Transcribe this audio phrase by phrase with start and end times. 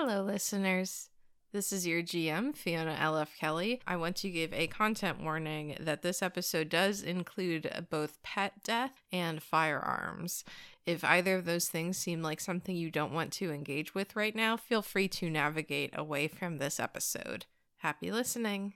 [0.00, 1.08] Hello, listeners.
[1.52, 3.32] This is your GM, Fiona L.F.
[3.36, 3.80] Kelly.
[3.84, 9.02] I want to give a content warning that this episode does include both pet death
[9.10, 10.44] and firearms.
[10.86, 14.36] If either of those things seem like something you don't want to engage with right
[14.36, 17.46] now, feel free to navigate away from this episode.
[17.78, 18.74] Happy listening.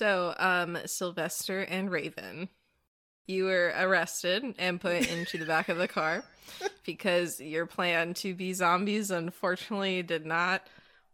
[0.00, 2.48] So, um, Sylvester and Raven,
[3.26, 6.24] you were arrested and put into the back of the car
[6.86, 10.66] because your plan to be zombies unfortunately did not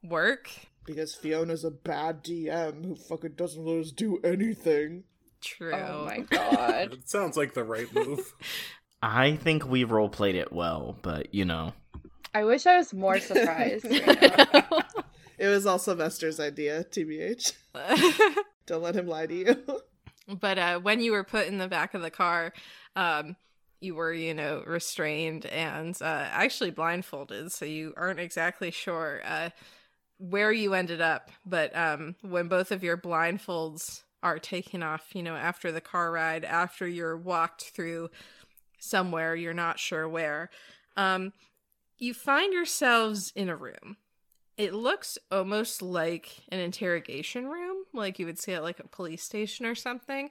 [0.05, 0.49] work.
[0.85, 5.03] Because Fiona's a bad DM who fucking doesn't let us do anything.
[5.41, 5.75] True.
[5.75, 6.93] Oh my god.
[6.93, 8.35] It sounds like the right move.
[9.03, 11.73] I think we role played it well, but you know.
[12.33, 13.85] I wish I was more surprised.
[13.85, 14.79] right now.
[15.39, 17.53] It was all Sylvester's idea, TBH.
[18.67, 19.81] Don't let him lie to you.
[20.41, 22.53] but uh, when you were put in the back of the car,
[22.95, 23.37] um,
[23.81, 29.51] you were, you know, restrained and uh, actually blindfolded, so you aren't exactly sure uh,
[30.19, 31.31] where you ended up.
[31.45, 36.11] But um, when both of your blindfolds are taken off, you know, after the car
[36.11, 38.11] ride, after you're walked through
[38.79, 40.51] somewhere, you're not sure where,
[40.97, 41.33] um,
[41.99, 43.97] you find yourselves in a room.
[44.57, 49.23] It looks almost like an interrogation room, like you would see at like a police
[49.23, 50.31] station or something.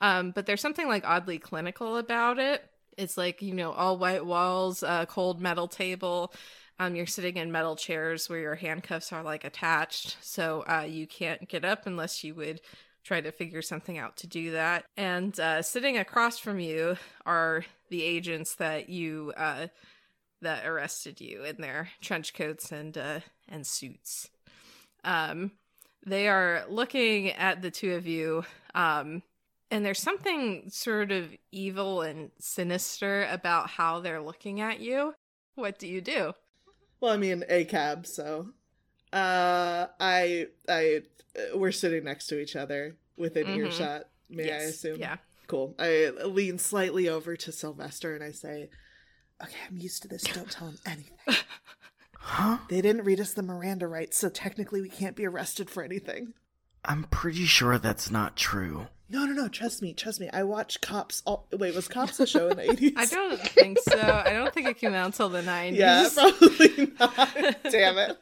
[0.00, 2.64] Um, but there's something like oddly clinical about it.
[2.96, 6.32] It's like, you know, all white walls, uh, cold metal table.
[6.78, 10.16] Um, you're sitting in metal chairs where your handcuffs are like attached.
[10.20, 12.60] So uh, you can't get up unless you would
[13.04, 14.84] try to figure something out to do that.
[14.96, 19.68] And uh, sitting across from you are the agents that you uh,
[20.42, 24.28] that arrested you in their trench coats and uh, and suits.
[25.04, 25.52] Um,
[26.04, 29.22] they are looking at the two of you, um,
[29.70, 35.14] and there's something sort of evil and sinister about how they're looking at you.
[35.54, 36.32] What do you do?
[37.00, 38.48] well, I mean, a cab, so.
[39.12, 41.02] Uh, I, I,
[41.38, 43.56] uh, we're sitting next to each other within Mhm.
[43.56, 44.08] earshot.
[44.28, 44.98] May I assume?
[44.98, 45.16] Yeah.
[45.46, 45.74] Cool.
[45.78, 48.68] I lean slightly over to Sylvester and I say,
[49.42, 50.22] "Okay, I'm used to this.
[50.22, 51.14] Don't tell him anything.
[52.28, 52.58] Huh?
[52.68, 56.34] They didn't read us the Miranda rights, so technically we can't be arrested for anything."
[56.84, 58.88] I'm pretty sure that's not true.
[59.08, 59.48] No, no, no.
[59.48, 59.92] Trust me.
[59.92, 60.28] Trust me.
[60.32, 61.22] I watched Cops.
[61.24, 62.92] All wait, was Cops a show in the eighties?
[62.96, 64.00] I don't think so.
[64.00, 65.76] I don't think it came out until the 90s.
[65.76, 67.56] Yeah, probably not.
[67.70, 68.18] Damn it.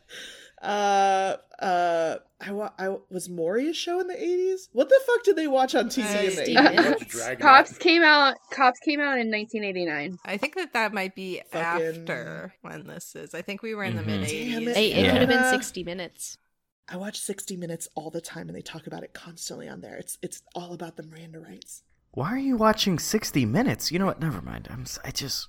[0.64, 4.68] Uh, uh, I, wa- I was Maury a show in the eighties.
[4.72, 7.36] What the fuck did they watch on TV in the eighties?
[7.38, 8.36] Cops came out.
[8.50, 10.18] Cops came out in 1989.
[10.24, 13.34] I think that that might be Fucking- after when this is.
[13.34, 14.06] I think we were in the Mhm.
[14.06, 14.66] mid 80s.
[14.68, 14.76] it.
[14.76, 15.10] Hey, it Yeah.
[15.12, 16.38] could have been Uh, 60 minutes.
[16.86, 19.96] I watch sixty Minutes all the time, and they talk about it constantly on there.
[19.96, 21.82] It's it's all about the Miranda rights.
[22.10, 23.90] Why are you watching 60 Minutes?
[23.90, 24.20] You know what?
[24.20, 24.68] Never mind.
[24.70, 25.48] I'm I just.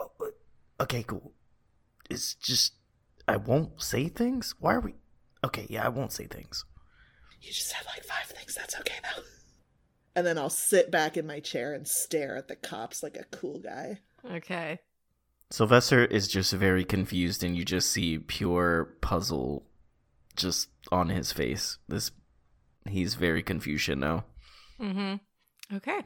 [0.00, 1.34] oh, uh, Okay, cool.
[2.08, 2.72] It's just.
[3.28, 4.54] I won't say things.
[4.58, 4.94] Why are we?
[5.44, 6.64] Okay, yeah, I won't say things.
[7.40, 8.54] You just said like five things.
[8.54, 9.22] That's okay though.
[10.14, 13.24] And then I'll sit back in my chair and stare at the cops like a
[13.36, 14.00] cool guy.
[14.28, 14.80] Okay.
[15.50, 19.64] Sylvester is just very confused, and you just see pure puzzle
[20.36, 21.78] just on his face.
[21.88, 22.10] This.
[22.88, 24.24] He's very confused now.
[24.80, 25.76] Mm-hmm.
[25.76, 26.00] Okay.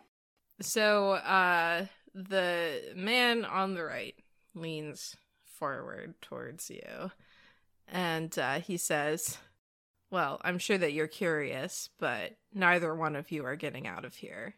[0.61, 4.15] So uh the man on the right
[4.55, 5.17] leans
[5.65, 7.11] forward towards you
[7.89, 9.39] and uh he says,
[10.11, 14.15] Well, I'm sure that you're curious, but neither one of you are getting out of
[14.17, 14.55] here.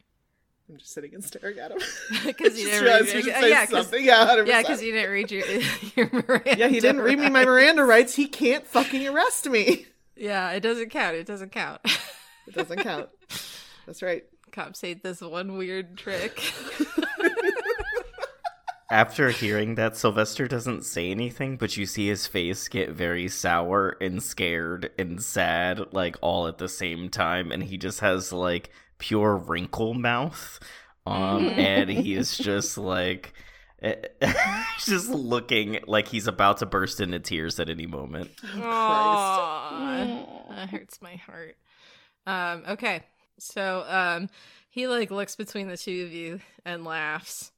[0.69, 1.79] I'm just sitting and staring at him.
[2.33, 4.03] 'Cause you didn't read- should uh, say yeah, something.
[4.03, 4.47] Yeah, 100%.
[4.47, 5.45] Yeah, because you didn't read your
[5.95, 6.57] your Miranda.
[6.57, 7.45] Yeah, he didn't read me my.
[7.45, 8.15] Miranda rights.
[8.15, 9.85] He can't fucking arrest me.
[10.15, 11.15] Yeah, it doesn't count.
[11.15, 11.79] It doesn't count.
[12.47, 13.07] It doesn't count.
[13.85, 14.25] That's right.
[14.51, 16.41] Cops hate this one weird trick.
[18.89, 23.97] After hearing that, Sylvester doesn't say anything, but you see his face get very sour
[23.99, 28.69] and scared and sad, like all at the same time, and he just has like
[28.97, 30.59] pure wrinkle mouth.
[31.05, 33.33] Um, and he is just like,
[34.79, 38.31] just looking like he's about to burst into tears at any moment.
[38.55, 41.57] Oh, Aw, that hurts my heart.
[42.25, 43.03] Um, okay,
[43.37, 44.29] so um,
[44.69, 47.51] he like looks between the two of you and laughs,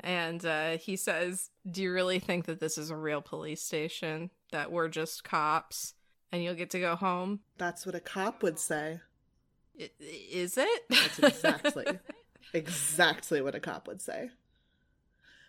[0.00, 4.30] and uh, he says, "Do you really think that this is a real police station?
[4.52, 5.94] That we're just cops,
[6.32, 7.40] and you'll get to go home?
[7.58, 9.00] That's what a cop would say.
[9.80, 10.82] I- Is it?
[10.88, 11.86] That's exactly.
[12.54, 14.30] exactly what a cop would say.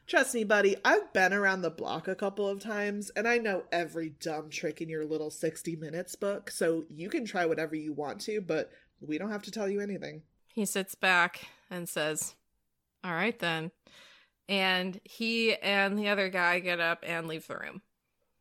[0.07, 3.65] Trust me, buddy, I've been around the block a couple of times and I know
[3.71, 7.93] every dumb trick in your little 60 minutes book, so you can try whatever you
[7.93, 10.23] want to, but we don't have to tell you anything.
[10.51, 12.33] He sits back and says,
[13.03, 13.69] All right then.
[14.49, 17.81] And he and the other guy get up and leave the room.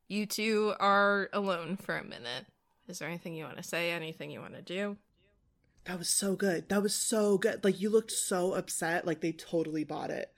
[0.09, 2.47] You two are alone for a minute.
[2.89, 3.91] Is there anything you want to say?
[3.91, 4.97] Anything you want to do?
[5.85, 6.71] That was so good.
[6.71, 7.63] That was so good.
[7.63, 10.33] Like you looked so upset, like they totally bought it.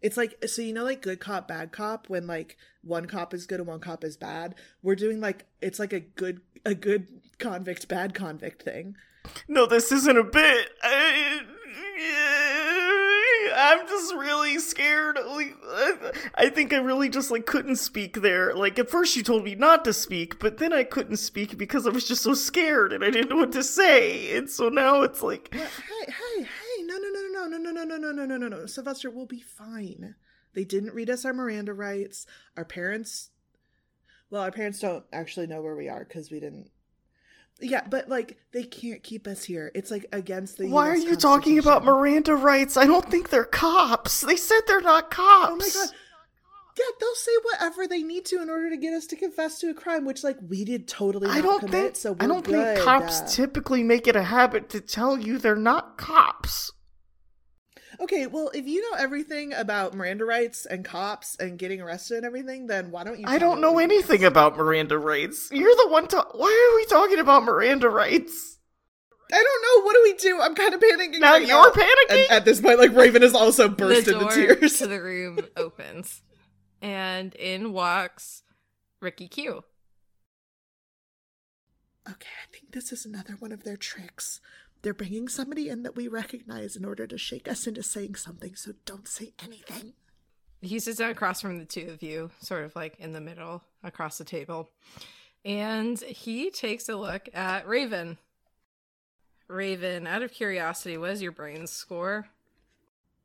[0.00, 3.46] It's like so you know like good cop bad cop when like one cop is
[3.46, 4.54] good and one cop is bad.
[4.82, 7.08] We're doing like it's like a good a good
[7.38, 8.96] convict bad convict thing.
[9.46, 10.68] No, this isn't a bit.
[10.82, 11.40] I,
[13.54, 15.18] I'm just really scared.
[15.26, 15.56] Like,
[16.34, 18.54] I think I really just like couldn't speak there.
[18.54, 21.86] Like at first you told me not to speak, but then I couldn't speak because
[21.86, 24.36] I was just so scared and I didn't know what to say.
[24.36, 26.82] And so now it's like, hey, hey, hey!
[26.82, 28.66] No, no, no, no, no, no, no, no, no, no, no, no, no.
[28.66, 30.16] Sylvester will be fine.
[30.54, 32.26] They didn't read us our Miranda rights.
[32.56, 33.30] Our parents,
[34.30, 36.70] well, our parents don't actually know where we are because we didn't.
[37.60, 39.70] Yeah, but like they can't keep us here.
[39.74, 40.68] It's like against the.
[40.68, 42.76] why are you talking about Miranda rights?
[42.76, 44.20] I don't think they're cops.
[44.22, 45.52] They said they're not cops.
[45.52, 45.94] Oh my god.
[46.78, 49.68] Yeah, they'll say whatever they need to in order to get us to confess to
[49.70, 51.28] a crime, which like we did totally.
[51.28, 52.76] I not don't commit, think so I don't good.
[52.76, 56.72] think cops Uh, typically make it a habit to tell you they're not cops.
[58.02, 62.26] Okay, well, if you know everything about Miranda rights and cops and getting arrested and
[62.26, 63.24] everything, then why don't you?
[63.28, 64.26] I don't know anything did?
[64.26, 65.48] about Miranda rights.
[65.52, 66.16] You're the one to.
[66.32, 68.58] Why are we talking about Miranda rights?
[69.32, 69.86] I don't know.
[69.86, 70.40] What do we do?
[70.42, 71.20] I'm kind of panicking.
[71.20, 72.30] Now right you're And panicking.
[72.30, 74.78] at this point, like Raven is also burst the into door tears.
[74.78, 76.22] to the room opens,
[76.82, 78.42] and in walks
[79.00, 79.62] Ricky Q.
[82.08, 84.40] Okay, I think this is another one of their tricks.
[84.82, 88.56] They're bringing somebody in that we recognize in order to shake us into saying something.
[88.56, 89.94] So don't say anything.
[90.60, 93.62] He sits down across from the two of you, sort of like in the middle,
[93.82, 94.70] across the table.
[95.44, 98.18] And he takes a look at Raven.
[99.48, 102.28] Raven, out of curiosity, what is your brain score?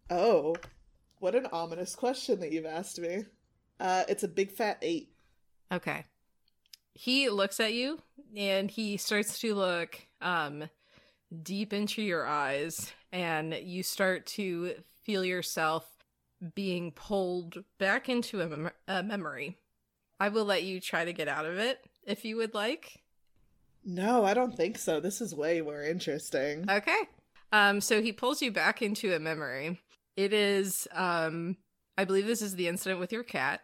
[0.10, 0.56] Oh,
[1.20, 3.26] what an ominous question that you've asked me.
[3.80, 5.10] Uh, it's a big fat eight.
[5.72, 6.06] Okay.
[6.94, 8.00] He looks at you
[8.36, 10.70] and he starts to look um
[11.44, 15.86] deep into your eyes and you start to feel yourself
[16.56, 19.58] being pulled back into a, mem- a memory.
[20.20, 23.04] I will let you try to get out of it if you would like.
[23.84, 25.00] No, I don't think so.
[25.00, 26.70] This is way more interesting.
[26.70, 27.10] Okay.
[27.52, 29.80] Um so he pulls you back into a memory.
[30.16, 31.58] It is um
[31.98, 33.62] I believe this is the incident with your cat,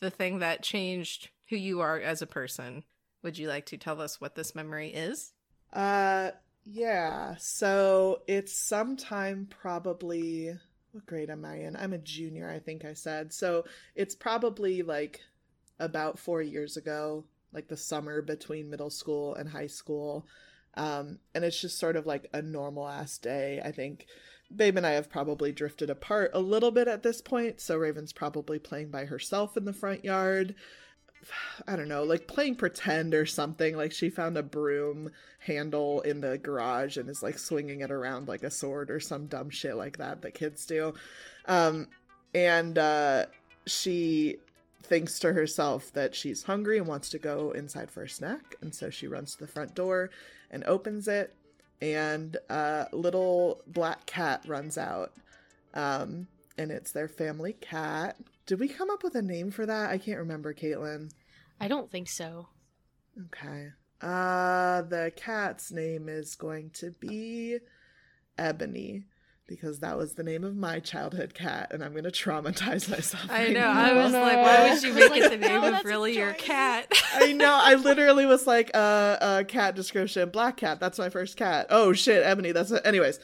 [0.00, 2.84] the thing that changed who you are as a person.
[3.22, 5.32] Would you like to tell us what this memory is?
[5.72, 6.32] Uh,
[6.64, 7.34] yeah.
[7.38, 10.54] So it's sometime probably.
[10.92, 11.74] What grade am I in?
[11.74, 13.32] I'm a junior, I think I said.
[13.32, 13.64] So
[13.94, 15.20] it's probably like
[15.78, 20.26] about four years ago, like the summer between middle school and high school.
[20.74, 23.60] Um, and it's just sort of like a normal ass day.
[23.64, 24.06] I think
[24.54, 27.60] Babe and I have probably drifted apart a little bit at this point.
[27.60, 30.54] So Raven's probably playing by herself in the front yard.
[31.66, 33.76] I don't know, like playing pretend or something.
[33.76, 38.28] Like she found a broom handle in the garage and is like swinging it around
[38.28, 40.94] like a sword or some dumb shit like that that kids do.
[41.46, 41.88] Um,
[42.34, 43.26] and uh,
[43.66, 44.38] she
[44.82, 48.56] thinks to herself that she's hungry and wants to go inside for a snack.
[48.60, 50.10] And so she runs to the front door
[50.50, 51.34] and opens it.
[51.80, 55.12] And a little black cat runs out.
[55.74, 58.16] Um, and it's their family cat.
[58.52, 59.88] Did we come up with a name for that?
[59.88, 61.10] I can't remember, Kaitlyn.
[61.58, 62.48] I don't think so.
[63.18, 63.68] Okay.
[64.02, 67.60] Uh the cat's name is going to be
[68.36, 69.06] Ebony
[69.48, 73.24] because that was the name of my childhood cat and I'm going to traumatize myself.
[73.30, 73.60] I right know.
[73.60, 73.72] now.
[73.72, 76.34] I was like, why would you make it the no, name of that's really your
[76.34, 76.92] cat?
[77.14, 77.58] I know.
[77.58, 80.78] I literally was like, uh, uh, cat description, black cat.
[80.78, 81.68] That's my first cat.
[81.70, 82.52] Oh shit, Ebony.
[82.52, 83.18] That's a- anyways.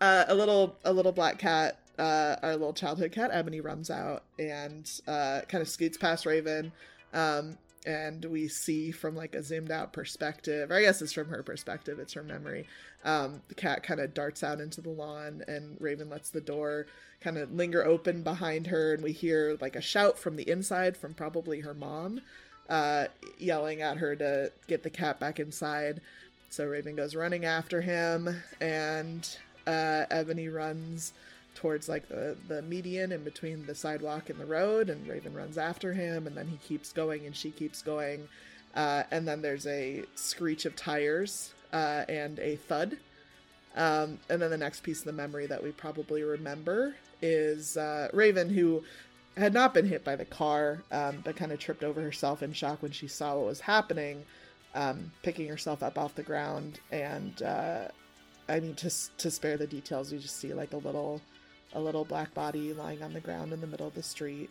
[0.00, 1.78] Uh, a little, a little black cat.
[1.98, 6.72] Uh, our little childhood cat, Ebony, runs out and uh, kind of scoots past Raven.
[7.12, 11.28] Um, and we see from like a zoomed out perspective, or I guess it's from
[11.28, 11.98] her perspective.
[11.98, 12.66] It's her memory.
[13.04, 16.86] Um, the cat kind of darts out into the lawn, and Raven lets the door
[17.20, 20.96] kind of linger open behind her, and we hear like a shout from the inside
[20.96, 22.20] from probably her mom
[22.68, 23.06] uh,
[23.38, 26.00] yelling at her to get the cat back inside.
[26.50, 29.28] So Raven goes running after him, and
[29.66, 31.12] uh, Ebony runs
[31.54, 35.58] towards like the, the median in between the sidewalk and the road, and Raven runs
[35.58, 38.28] after him, and then he keeps going, and she keeps going.
[38.74, 42.98] Uh, and then there's a screech of tires uh, and a thud
[43.74, 48.08] Um, and then the next piece of the memory that we probably remember is uh,
[48.12, 48.84] Raven, who
[49.36, 52.52] had not been hit by the car, um, but kind of tripped over herself in
[52.52, 54.26] shock when she saw what was happening,
[54.74, 56.80] um, picking herself up off the ground.
[56.90, 57.88] And uh,
[58.48, 61.22] I mean, to to spare the details, you just see like a little
[61.74, 64.50] a little black body lying on the ground in the middle of the street.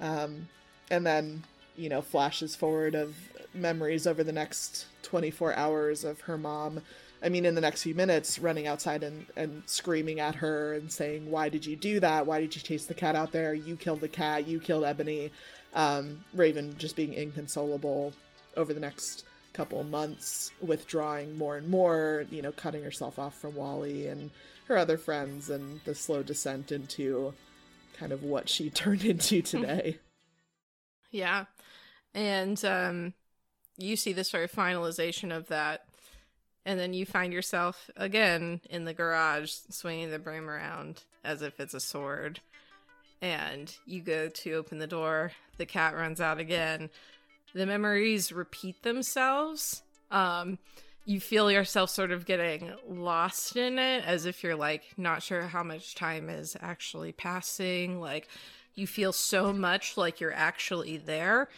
[0.00, 0.48] Um,
[0.90, 1.44] and then
[1.76, 3.16] you know flashes forward of
[3.52, 6.82] memories over the next 24 hours of her mom
[7.24, 10.92] I mean, in the next few minutes, running outside and, and screaming at her and
[10.92, 12.26] saying, Why did you do that?
[12.26, 13.54] Why did you chase the cat out there?
[13.54, 14.46] You killed the cat.
[14.46, 15.32] You killed Ebony.
[15.74, 18.12] Um, Raven just being inconsolable
[18.58, 19.24] over the next
[19.54, 24.30] couple months, withdrawing more and more, you know, cutting herself off from Wally and
[24.68, 27.32] her other friends, and the slow descent into
[27.96, 29.98] kind of what she turned into today.
[31.10, 31.46] yeah.
[32.14, 33.14] And um,
[33.78, 35.86] you see the sort of finalization of that
[36.66, 41.60] and then you find yourself again in the garage swinging the broom around as if
[41.60, 42.40] it's a sword
[43.20, 46.90] and you go to open the door the cat runs out again
[47.54, 50.58] the memories repeat themselves um
[51.06, 55.42] you feel yourself sort of getting lost in it as if you're like not sure
[55.42, 58.28] how much time is actually passing like
[58.74, 61.48] you feel so much like you're actually there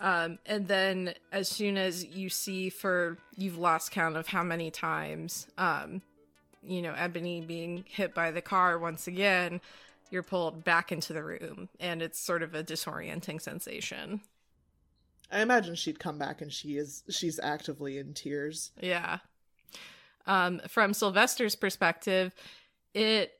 [0.00, 4.70] um, and then as soon as you see for you've lost count of how many
[4.70, 6.02] times, um,
[6.62, 9.60] you know, Ebony being hit by the car once again,
[10.10, 14.20] you're pulled back into the room and it's sort of a disorienting sensation.
[15.30, 18.70] I imagine she'd come back and she is she's actively in tears.
[18.80, 19.18] Yeah.
[20.26, 22.34] Um, from Sylvester's perspective,
[22.94, 23.32] it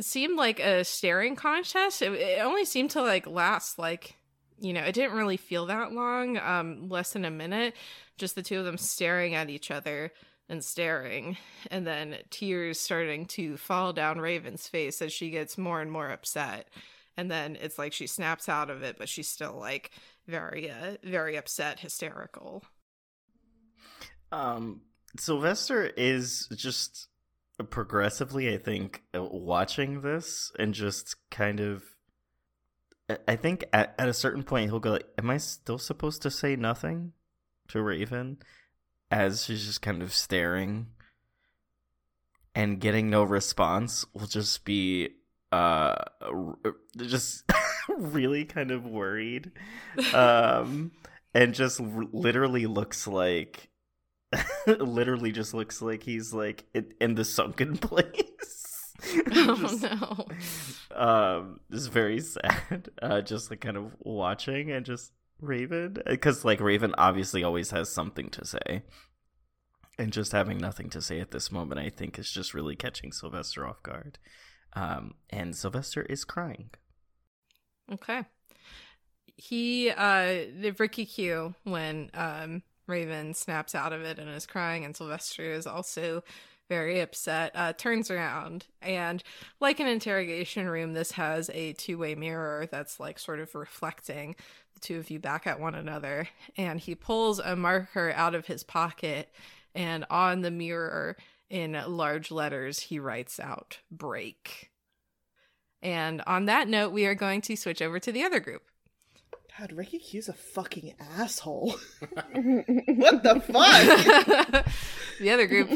[0.00, 2.02] seemed like a staring contest.
[2.02, 4.16] It, it only seemed to like last like
[4.58, 7.74] you know, it didn't really feel that long, um, less than a minute,
[8.16, 10.12] just the two of them staring at each other
[10.48, 11.36] and staring,
[11.70, 16.10] and then tears starting to fall down Raven's face as she gets more and more
[16.10, 16.68] upset.
[17.16, 19.90] And then it's like she snaps out of it, but she's still like
[20.26, 22.64] very, uh, very upset, hysterical.
[24.32, 24.82] Um,
[25.18, 27.08] Sylvester is just
[27.70, 31.84] progressively, I think, uh, watching this and just kind of
[33.28, 36.30] I think at, at a certain point he'll go like, "Am I still supposed to
[36.30, 37.12] say nothing
[37.68, 38.38] to Raven?"
[39.10, 40.88] As she's just kind of staring
[42.54, 45.10] and getting no response will just be
[45.52, 45.94] uh
[46.96, 47.44] just
[47.98, 49.50] really kind of worried
[50.12, 50.90] um
[51.34, 53.68] and just r- literally looks like
[54.66, 58.22] literally just looks like he's like in, in the sunken place
[59.34, 60.26] oh
[60.90, 60.96] no.
[60.96, 62.90] Um, it's very sad.
[63.00, 67.92] Uh, just like kind of watching and just Raven, because like Raven obviously always has
[67.92, 68.82] something to say,
[69.98, 73.12] and just having nothing to say at this moment, I think is just really catching
[73.12, 74.18] Sylvester off guard.
[74.72, 76.70] Um, and Sylvester is crying.
[77.92, 78.24] Okay.
[79.36, 84.84] He, uh, the Ricky Q when um Raven snaps out of it and is crying,
[84.84, 86.22] and Sylvester is also
[86.68, 88.66] very upset, uh, turns around.
[88.82, 89.22] And
[89.60, 94.36] like an interrogation room, this has a two way mirror that's like sort of reflecting
[94.74, 96.28] the two of you back at one another.
[96.56, 99.32] And he pulls a marker out of his pocket,
[99.74, 101.16] and on the mirror,
[101.48, 104.70] in large letters, he writes out break.
[105.82, 108.62] And on that note, we are going to switch over to the other group.
[109.58, 111.70] God, Ricky Q's a fucking asshole.
[112.00, 114.66] what the fuck?
[115.20, 115.68] the other group,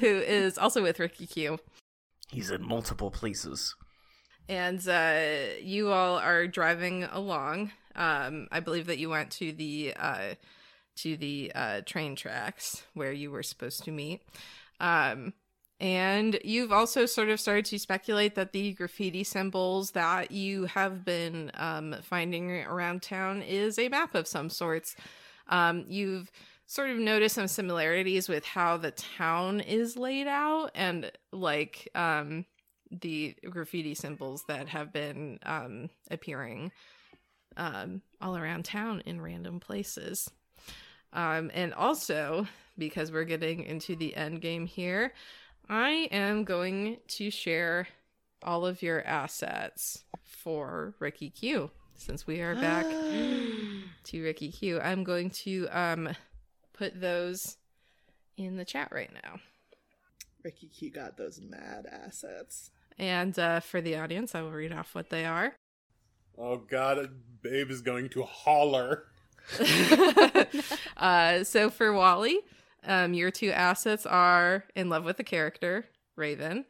[0.00, 1.58] who is also with Ricky Q.
[2.30, 3.74] He's in multiple places.
[4.48, 5.20] And uh,
[5.60, 7.72] you all are driving along.
[7.94, 10.34] Um, I believe that you went to the uh,
[10.96, 14.22] to the uh, train tracks where you were supposed to meet.
[14.80, 15.34] Um,
[15.80, 21.04] and you've also sort of started to speculate that the graffiti symbols that you have
[21.04, 24.94] been um, finding around town is a map of some sorts.
[25.48, 26.30] Um, you've
[26.66, 32.44] sort of noticed some similarities with how the town is laid out and like um,
[32.90, 36.72] the graffiti symbols that have been um, appearing
[37.56, 40.30] um, all around town in random places.
[41.12, 42.46] Um, and also,
[42.78, 45.12] because we're getting into the end game here,
[45.72, 47.86] I am going to share
[48.42, 51.70] all of your assets for Ricky Q.
[51.94, 52.86] Since we are back
[54.04, 56.08] to Ricky Q, I'm going to um
[56.72, 57.56] put those
[58.36, 59.38] in the chat right now.
[60.42, 62.72] Ricky Q got those mad assets.
[62.98, 65.54] And uh, for the audience, I will read off what they are.
[66.36, 67.10] Oh god,
[67.42, 69.04] Babe is going to holler.
[70.96, 72.40] uh, so for Wally,
[72.86, 76.64] Um, your two assets are in love with the character Raven,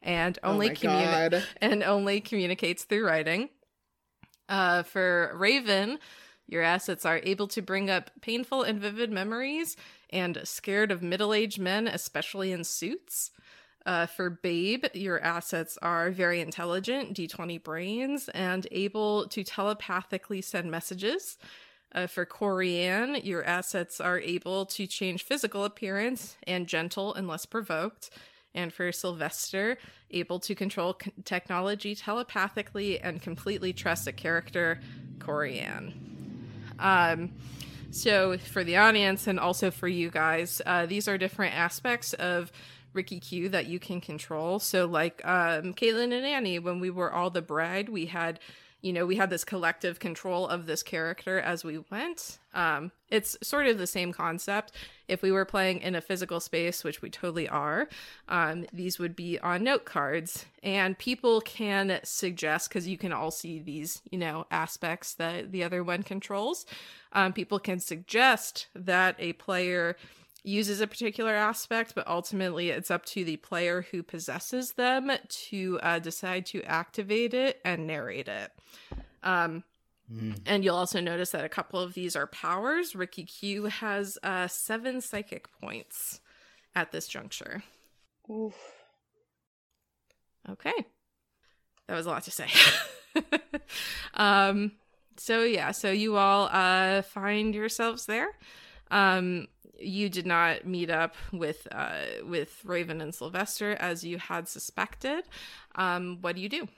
[0.00, 3.50] and only oh communi- and only communicates through writing.
[4.48, 5.98] Uh, for Raven,
[6.46, 9.76] your assets are able to bring up painful and vivid memories
[10.10, 13.30] and scared of middle aged men, especially in suits.
[13.84, 20.70] Uh, for Babe, your assets are very intelligent, D20 brains, and able to telepathically send
[20.70, 21.36] messages.
[21.94, 28.10] Uh, for Corianne, your assets are able to change physical appearance and gentle unless provoked.
[28.54, 29.78] And for Sylvester,
[30.10, 34.80] able to control c- technology telepathically and completely trust a character,
[35.18, 35.94] Corianne.
[36.78, 37.32] Um,
[37.90, 42.50] so, for the audience and also for you guys, uh, these are different aspects of
[42.92, 44.58] Ricky Q that you can control.
[44.58, 48.40] So, like um, Kaitlyn and Annie, when we were all the bride, we had,
[48.82, 52.38] you know, we had this collective control of this character as we went.
[52.52, 54.72] Um, it's sort of the same concept.
[55.06, 57.88] If we were playing in a physical space, which we totally are,
[58.28, 63.30] um, these would be on note cards, and people can suggest because you can all
[63.30, 66.66] see these, you know, aspects that the other one controls.
[67.12, 69.96] Um, people can suggest that a player
[70.44, 75.78] uses a particular aspect, but ultimately it's up to the player who possesses them to
[75.82, 78.50] uh, decide to activate it and narrate it.
[79.22, 79.64] Um,
[80.12, 80.40] Mm.
[80.44, 82.94] and you'll also notice that a couple of these are powers.
[82.94, 86.20] Ricky Q has uh, seven psychic points
[86.74, 87.62] at this juncture.
[88.28, 88.54] Oof.
[90.50, 90.74] Okay.
[91.86, 92.48] That was a lot to say.
[94.14, 94.72] um
[95.16, 98.28] so yeah, so you all uh find yourselves there.
[98.92, 99.48] Um
[99.80, 105.24] you did not meet up with uh with Raven and Sylvester as you had suspected.
[105.74, 106.68] Um what do you do?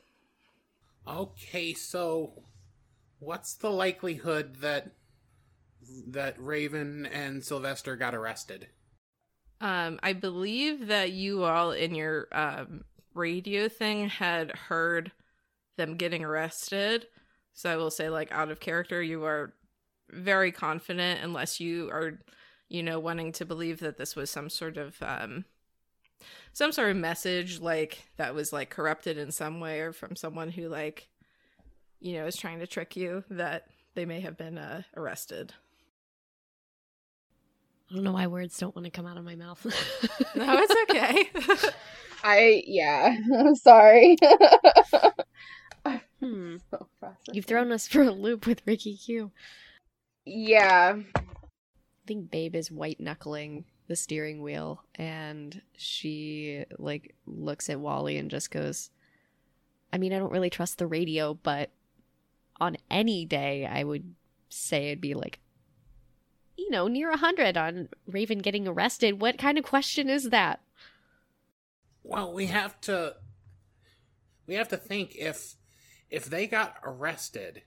[1.06, 2.44] Okay, so
[3.18, 4.92] what's the likelihood that
[6.08, 8.68] that Raven and Sylvester got arrested?
[9.60, 15.12] Um I believe that you all in your um radio thing had heard
[15.76, 17.06] them getting arrested.
[17.52, 19.54] So I will say like out of character you are
[20.14, 22.20] very confident unless you are
[22.68, 25.44] you know wanting to believe that this was some sort of um
[26.52, 30.50] some sort of message like that was like corrupted in some way or from someone
[30.50, 31.08] who like
[32.00, 35.54] you know is trying to trick you that they may have been uh, arrested.
[37.90, 39.64] I don't know why words don't want to come out of my mouth.
[40.36, 41.70] No, it's okay.
[42.24, 43.16] I yeah.
[43.38, 44.16] I'm sorry.
[46.18, 46.56] hmm.
[46.70, 46.88] So.
[47.30, 49.30] You've thrown us for a loop with Ricky Q.
[50.24, 50.96] Yeah.
[51.16, 58.16] I think Babe is white knuckling the steering wheel and she like looks at Wally
[58.16, 58.90] and just goes
[59.92, 61.70] I mean I don't really trust the radio but
[62.58, 64.14] on any day I would
[64.48, 65.38] say it'd be like
[66.56, 70.60] you know near a hundred on Raven getting arrested what kind of question is that
[72.02, 73.16] Well, we have to
[74.46, 75.56] we have to think if
[76.10, 77.62] if they got arrested,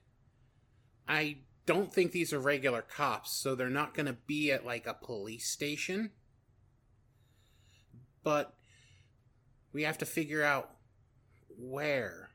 [1.08, 4.88] I don't think these are regular cops, so they're not going to be at like
[4.88, 6.12] a police station.
[8.24, 8.56] But
[9.74, 10.72] we have to figure out
[11.60, 12.30] where.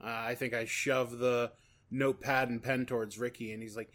[0.00, 1.50] Uh, I think I shove the
[1.90, 3.90] notepad and pen towards Ricky, and he's like,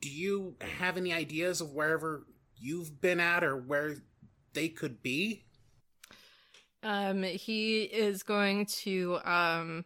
[0.00, 2.24] "Do you have any ideas of wherever
[2.56, 3.96] you've been at, or where
[4.54, 5.44] they could be?"
[6.82, 9.84] Um, he is going to um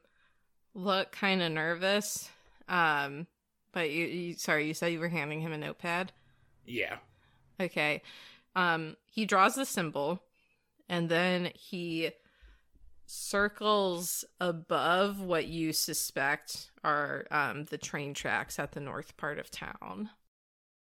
[0.75, 2.29] look kind of nervous.
[2.69, 3.27] Um,
[3.73, 6.13] but you, you, sorry, you said you were handing him a notepad.
[6.67, 6.97] Yeah.
[7.61, 8.03] Okay.
[8.55, 10.23] Um, he draws the symbol,
[10.89, 12.11] and then he
[13.07, 19.51] circles above what you suspect are um the train tracks at the north part of
[19.51, 20.11] town,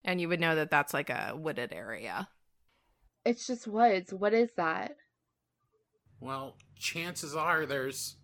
[0.04, 2.28] and you would know that that's like a wooded area.
[3.24, 4.14] It's just woods.
[4.14, 4.96] What is that?
[6.20, 8.16] Well, chances are there's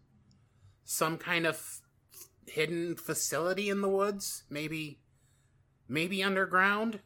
[0.84, 1.81] some kind of
[2.46, 5.00] hidden facility in the woods, maybe
[5.88, 7.00] maybe underground.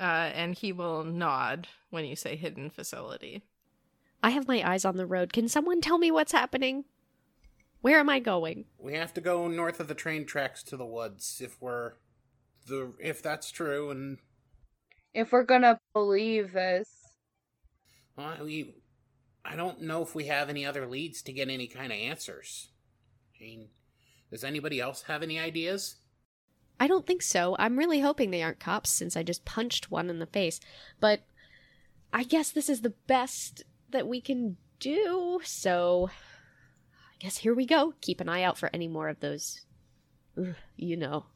[0.00, 3.42] Uh, and he will nod when you say hidden facility.
[4.22, 6.84] I have my eyes on the road can someone tell me what's happening
[7.82, 10.86] where am I going We have to go north of the train tracks to the
[10.86, 11.92] woods if we're
[12.66, 14.16] the if that's true and
[15.12, 16.88] If we're gonna believe this,
[18.16, 18.74] well, we
[19.44, 22.70] I don't know if we have any other leads to get any kind of answers.
[23.38, 23.68] I mean,
[24.34, 25.94] does anybody else have any ideas?
[26.80, 27.54] I don't think so.
[27.56, 30.58] I'm really hoping they aren't cops since I just punched one in the face.
[30.98, 31.20] But
[32.12, 35.40] I guess this is the best that we can do.
[35.44, 37.94] So I guess here we go.
[38.00, 39.60] Keep an eye out for any more of those,
[40.36, 41.26] ugh, you know,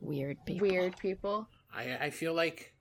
[0.00, 0.66] weird people.
[0.68, 1.48] weird people.
[1.72, 2.74] I I feel like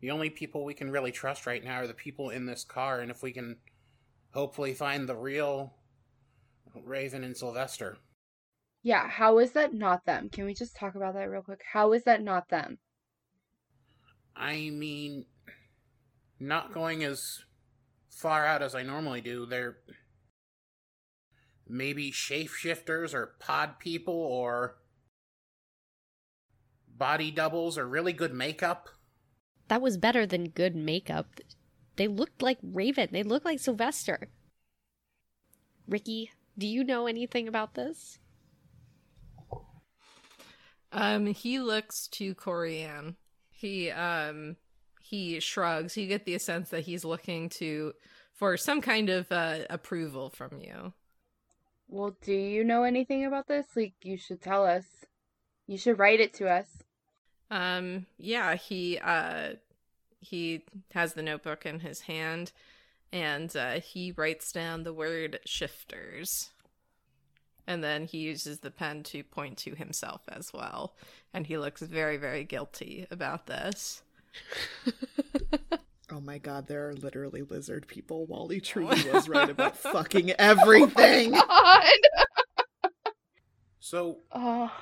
[0.00, 3.00] The only people we can really trust right now are the people in this car,
[3.00, 3.56] and if we can
[4.32, 5.74] hopefully find the real
[6.84, 7.98] Raven and Sylvester.
[8.82, 10.30] Yeah, how is that not them?
[10.30, 11.62] Can we just talk about that real quick?
[11.72, 12.78] How is that not them?
[14.34, 15.26] I mean,
[16.38, 17.40] not going as
[18.08, 19.76] far out as I normally do, they're
[21.68, 24.76] maybe shapeshifters or pod people or
[26.88, 28.88] body doubles or really good makeup.
[29.68, 31.26] That was better than good makeup.
[31.96, 33.10] They looked like Raven.
[33.12, 34.30] They looked like Sylvester.
[35.86, 36.30] Ricky,
[36.60, 38.18] do you know anything about this?
[40.92, 43.14] Um, he looks to Corianne.
[43.50, 44.56] He um
[45.00, 45.96] he shrugs.
[45.96, 47.94] You get the sense that he's looking to
[48.34, 50.92] for some kind of uh, approval from you.
[51.88, 53.66] Well, do you know anything about this?
[53.74, 54.84] Like, you should tell us.
[55.66, 56.66] You should write it to us.
[57.50, 59.54] Um, yeah, he uh
[60.20, 62.52] he has the notebook in his hand
[63.12, 66.50] and uh he writes down the word shifters.
[67.66, 70.96] And then he uses the pen to point to himself as well.
[71.32, 74.02] And he looks very, very guilty about this.
[76.12, 78.26] Oh my god, there are literally lizard people.
[78.26, 81.30] Wally truly was right about fucking everything.
[81.48, 81.84] God!
[83.78, 84.72] So, Oh.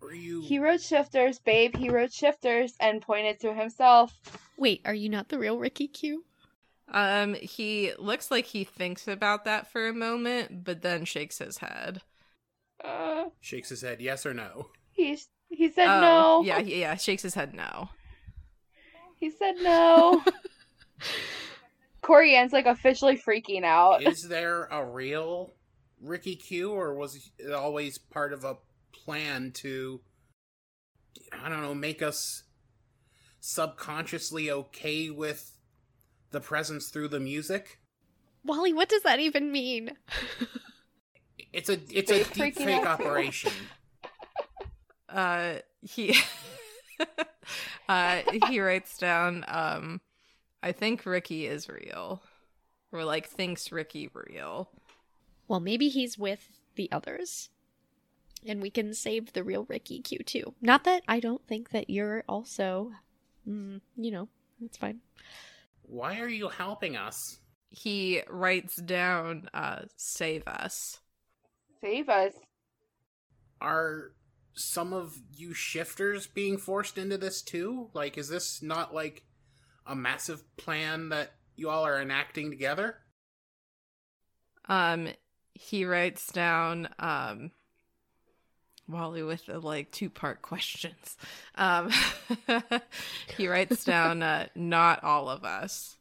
[0.00, 0.40] are you.
[0.40, 1.76] He wrote shifters, babe.
[1.76, 4.18] He wrote shifters and pointed to himself.
[4.56, 6.24] Wait, are you not the real Ricky Q?
[6.92, 11.58] Um, he looks like he thinks about that for a moment, but then shakes his
[11.58, 12.02] head.
[12.84, 14.68] Uh, Shakes his head, yes or no?
[14.92, 16.42] he he said Oh, no.
[16.44, 17.88] Yeah, yeah, shakes his head no.
[19.18, 20.22] He said no.
[22.02, 24.02] Corianne's like officially freaking out.
[24.02, 25.52] Is there a real
[26.02, 28.56] Ricky Q, or was it always part of a
[28.92, 30.00] plan to,
[31.32, 32.42] I don't know, make us
[33.40, 35.52] subconsciously okay with
[36.32, 37.78] the presence through the music?
[38.44, 39.92] Wally, what does that even mean?
[41.52, 43.52] It's a it's a Fake deep fake operation.
[45.08, 46.16] Uh, he,
[47.88, 50.00] uh, he writes down, um,
[50.62, 52.22] I think Ricky is real.
[52.92, 54.70] Or like thinks Ricky real.
[55.48, 57.50] well, maybe he's with the others.
[58.46, 60.54] And we can save the real Ricky Q too.
[60.62, 62.92] Not that I don't think that you're also,
[63.46, 64.28] mm, you know,
[64.64, 65.00] it's fine.
[65.92, 67.36] Why are you helping us?
[67.68, 71.00] He writes down, uh, save us.
[71.82, 72.32] Save us.
[73.60, 74.12] Are
[74.54, 77.90] some of you shifters being forced into this too?
[77.92, 79.24] Like, is this not like
[79.86, 82.96] a massive plan that you all are enacting together?
[84.70, 85.08] Um,
[85.52, 87.50] he writes down, um,
[88.88, 91.16] Wally with the like two part questions.
[91.54, 91.90] Um,
[93.36, 95.96] he writes down, uh, not all of us.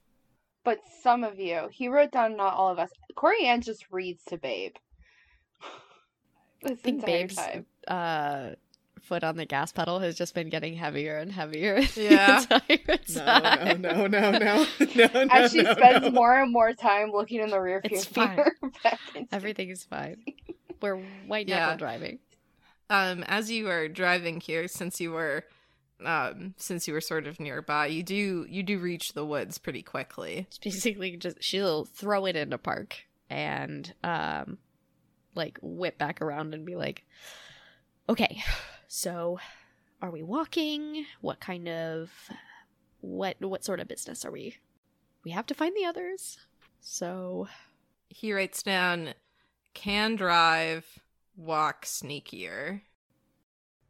[0.63, 1.70] But some of you.
[1.72, 2.91] He wrote down not all of us.
[3.15, 4.74] CoriAnne just reads to Babe.
[6.63, 7.65] This I think entire Babe's time.
[7.88, 8.50] uh,
[9.02, 11.82] foot on the gas pedal has just been getting heavier and heavier.
[11.96, 12.41] Yeah.
[12.41, 13.82] the No, time.
[13.82, 14.65] no, no, no, no, no,
[14.96, 15.28] no.
[15.32, 16.12] As she no, spends no.
[16.12, 18.54] more and more time looking in the rear view mirror.
[19.32, 20.17] Everything is fine.
[20.82, 21.76] We're white Yeah.
[21.78, 22.20] driving.
[22.91, 25.45] Um as you are driving here since you were
[26.06, 29.82] um since you were sort of nearby you do you do reach the woods pretty
[29.82, 30.47] quickly.
[30.47, 32.99] It's basically just she'll throw it into park
[33.30, 34.58] and um
[35.34, 37.06] like whip back around and be like
[38.10, 38.43] okay
[38.88, 39.39] so
[40.01, 41.06] are we walking?
[41.21, 42.12] What kind of
[43.01, 44.58] what what sort of business are we
[45.23, 46.39] we have to find the others?
[46.80, 47.47] So
[48.10, 49.13] he writes down
[49.73, 51.01] can drive
[51.36, 52.82] walk sneakier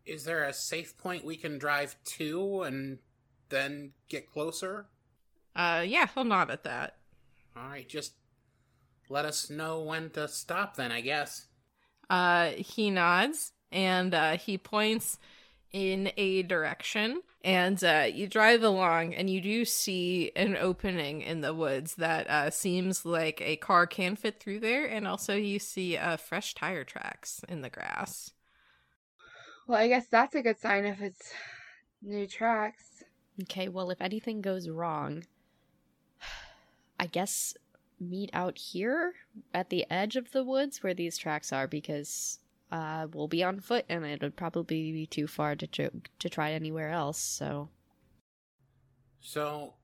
[0.05, 2.99] Is there a safe point we can drive to and
[3.49, 4.89] then get closer?
[5.55, 6.97] uh yeah he'll nod at that
[7.55, 8.15] All right, just
[9.09, 11.47] let us know when to stop then, I guess.
[12.09, 15.17] uh he nods and uh he points
[15.73, 21.41] in a direction and uh you drive along and you do see an opening in
[21.41, 25.57] the woods that uh seems like a car can fit through there and also you
[25.57, 28.31] see uh fresh tire tracks in the grass
[29.67, 31.31] Well, I guess that's a good sign if it's
[32.01, 33.03] new tracks.
[33.43, 35.23] okay well if anything goes wrong
[36.99, 37.55] i guess
[37.99, 39.13] meet out here
[39.53, 42.39] at the edge of the woods where these tracks are because
[42.71, 46.29] uh we'll be on foot and it would probably be too far to tr- to
[46.29, 47.69] try anywhere else so
[49.19, 49.75] So,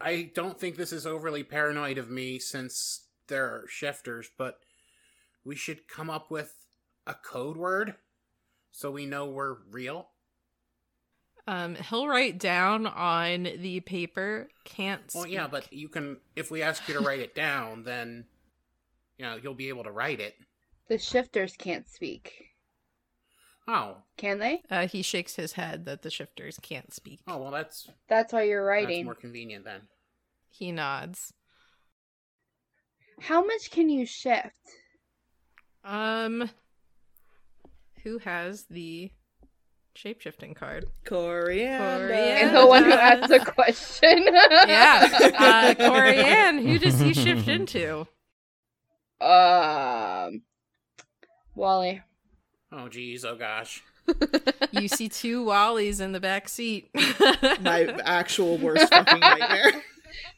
[0.00, 4.58] I don't think this is overly paranoid of me since there are shifters, but
[5.44, 6.54] we should come up with
[7.06, 7.96] a code word
[8.70, 10.08] so we know we're real.
[11.46, 14.48] Um, he'll write down on the paper.
[14.64, 15.02] Can't.
[15.14, 16.16] Well, yeah, but you can.
[16.34, 18.24] If we ask you to write it down, then
[19.18, 20.34] you know you'll be able to write it.
[20.88, 22.32] The shifters can't speak.
[23.68, 24.62] Oh, Can they?
[24.70, 27.20] uh, he shakes his head that the shifters can't speak.
[27.26, 29.04] oh well, that's That's why you're that's writing.
[29.04, 29.82] more convenient then.
[30.48, 31.32] He nods.
[33.20, 34.60] How much can you shift?
[35.84, 36.50] Um,
[38.04, 39.10] who has the
[39.96, 40.84] shapeshifting card?
[41.04, 42.12] Coriander.
[42.12, 43.00] And Yeah, the one who does.
[43.00, 44.24] asked the question.
[44.68, 46.62] yeah, uh, Corianne.
[46.62, 48.06] Who does he shift into?
[49.20, 50.42] Um,
[51.56, 52.02] Wally.
[52.70, 53.82] Oh geez, oh gosh.
[54.70, 56.90] You see two Wallies in the back seat.
[57.60, 59.72] My actual worst fucking nightmare.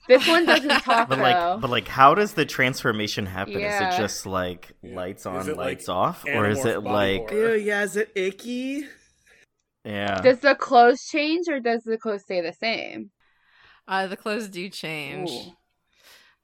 [0.08, 1.22] This one doesn't talk But though.
[1.22, 3.60] like, but like, how does the transformation happen?
[3.60, 3.90] Yeah.
[3.90, 4.96] Is it just like Yeah.
[4.96, 7.30] lights on, it, like, lights off, or is it like.
[7.30, 8.84] Ew, yeah, is it icky?
[9.84, 10.20] yeah?
[10.22, 13.10] does the clothes change or does the clothes stay the same?
[13.86, 15.30] uh, the clothes do change.
[15.30, 15.52] Ooh.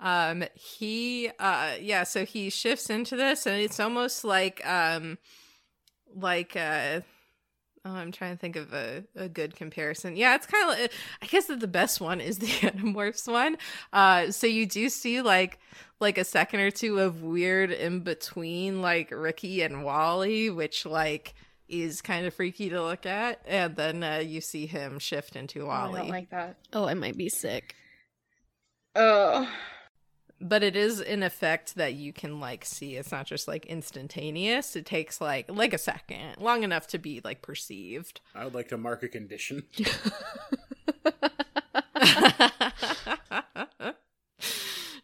[0.00, 5.18] Um, he, uh, yeah, so he shifts into this, and it's almost like, um,
[6.14, 7.00] like, uh,
[7.86, 10.16] oh, I'm trying to think of a, a good comparison.
[10.16, 13.56] Yeah, it's kind of, like, I guess that the best one is the Animorphs one.
[13.92, 15.58] Uh, so you do see like,
[16.00, 21.34] like a second or two of weird in between, like Ricky and Wally, which like
[21.68, 25.62] is kind of freaky to look at, and then uh, you see him shift into
[25.62, 26.00] Oh, I Wally.
[26.00, 26.58] don't like that.
[26.74, 27.74] Oh, I might be sick.
[28.94, 29.48] Oh,
[30.44, 34.76] but it is an effect that you can like see it's not just like instantaneous
[34.76, 38.68] it takes like like a second long enough to be like perceived I would like
[38.68, 39.64] to mark a condition.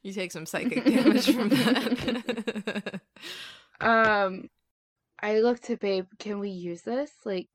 [0.03, 3.01] you take some psychic damage from that
[3.81, 4.49] um,
[5.23, 6.07] I looked to Babe.
[6.19, 7.11] Can we use this?
[7.25, 7.49] Like,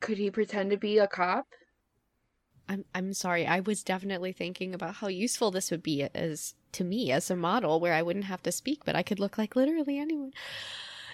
[0.00, 1.46] could he pretend to be a cop?
[2.68, 3.46] I'm I'm sorry.
[3.46, 7.36] I was definitely thinking about how useful this would be as to me as a
[7.36, 10.32] model, where I wouldn't have to speak, but I could look like literally anyone.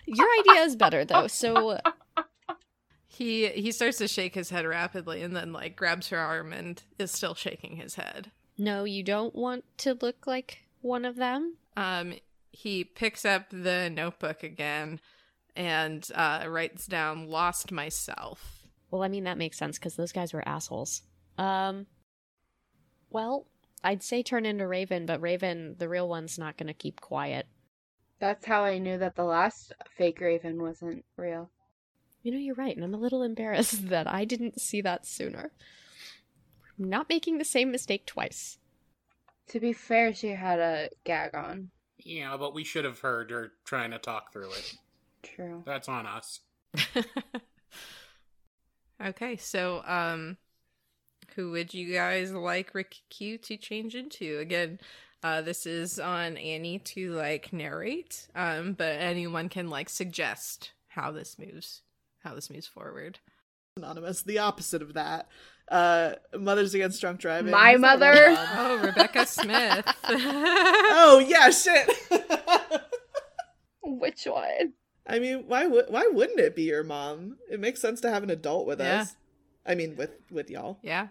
[0.07, 1.27] Your idea is better though.
[1.29, 1.79] So
[3.07, 6.83] he he starts to shake his head rapidly and then like grabs her arm and
[6.99, 11.57] is still shaking his head no, you don't want to look like one of them.
[11.77, 12.15] um
[12.51, 15.01] he picks up the notebook again
[15.57, 20.33] and uh writes down lost myself Well, I mean that makes sense because those guys
[20.33, 21.03] were assholes.
[21.39, 21.87] Um,
[23.11, 23.47] well,
[23.85, 27.47] I'd say turn into Raven, but Raven, the real one's not going to keep quiet.
[28.19, 31.51] That's how I knew that the last fake Raven wasn't real.
[32.23, 35.51] You know, you're right, and I'm a little embarrassed that I didn't see that sooner.
[36.79, 38.59] I'm not making the same mistake twice.
[39.49, 41.71] To be fair, she had a gag on.
[41.99, 44.75] Yeah, but we should have heard her trying to talk through it.
[45.23, 45.63] True.
[45.67, 46.41] That's on us.
[49.05, 50.39] okay, so um
[51.37, 54.39] who would you guys like Rick Q to change into?
[54.39, 54.79] Again,
[55.23, 61.11] uh this is on Annie to like narrate, um, but anyone can like suggest how
[61.13, 61.83] this moves
[62.25, 63.19] how this moves forward.
[63.77, 65.29] Anonymous, the opposite of that.
[65.69, 67.51] Uh, Mothers Against Drunk Driving.
[67.51, 68.13] My Is mother?
[68.15, 69.87] Oh, Rebecca Smith.
[70.05, 71.89] oh yeah, shit.
[73.83, 74.75] Which one?
[75.07, 77.37] I mean, why would why wouldn't it be your mom?
[77.51, 79.03] It makes sense to have an adult with Yeah.
[79.03, 79.17] us.
[79.67, 80.79] I mean, with with y'all.
[80.83, 81.09] yeah.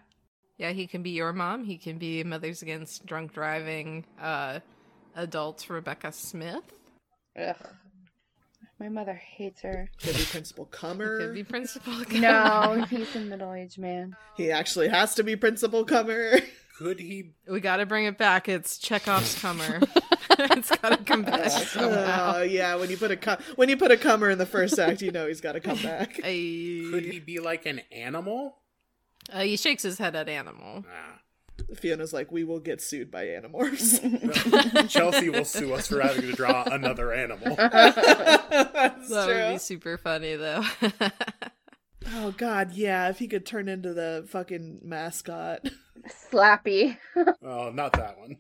[0.61, 1.63] Yeah, he can be your mom.
[1.63, 4.59] He can be Mothers Against Drunk Driving uh
[5.15, 6.63] adult Rebecca Smith.
[7.35, 7.55] Ugh.
[8.79, 9.89] My mother hates her.
[10.03, 11.17] Could be Principal He Comer.
[11.17, 11.93] could be Principal.
[12.11, 14.15] No, he's a middle aged man.
[14.37, 16.39] He actually has to be Principal Comer.
[16.77, 17.33] Could he?
[17.49, 18.47] We got to bring it back.
[18.47, 19.81] It's Chekhov's Comer.
[20.29, 22.33] it's got to come back somehow.
[22.37, 24.77] Oh yeah, when you put a com- when you put a Comer in the first
[24.77, 26.13] act, you know he's got to come back.
[26.15, 28.60] Could he be like an animal?
[29.31, 30.85] Uh, he shakes his head at Animal.
[30.87, 31.19] Ah.
[31.75, 33.99] Fiona's like, we will get sued by Animorphs.
[34.89, 37.55] Chelsea will sue us for having to draw another animal.
[37.55, 40.63] That's That would be super funny, though.
[42.13, 45.59] Oh god, yeah, if he could turn into the fucking mascot.
[46.31, 46.97] Slappy.
[47.43, 48.37] Oh, not that one.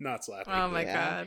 [0.00, 0.48] Not Slappy.
[0.48, 1.24] oh my Yeah.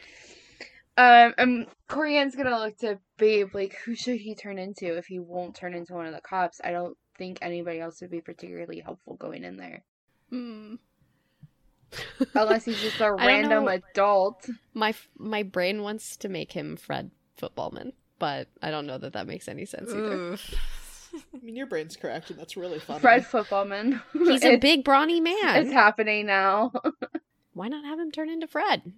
[0.97, 1.27] god.
[1.29, 5.17] Um, um, Corianne's gonna look to Babe like, who should he turn into if he
[5.19, 6.59] won't turn into one of the cops?
[6.61, 9.83] I don't think anybody else would be particularly helpful going in there,
[10.29, 10.75] Hmm.
[12.33, 14.49] unless he's just a random adult.
[14.73, 19.27] My my brain wants to make him Fred Footballman, but I don't know that that
[19.27, 20.37] makes any sense either.
[21.33, 22.99] I mean, your brain's correct, and that's really funny.
[22.99, 24.01] Fred Footballman.
[24.13, 25.35] He's a big brawny man.
[25.65, 26.71] It's happening now.
[27.53, 28.91] Why not have him turn into Fred?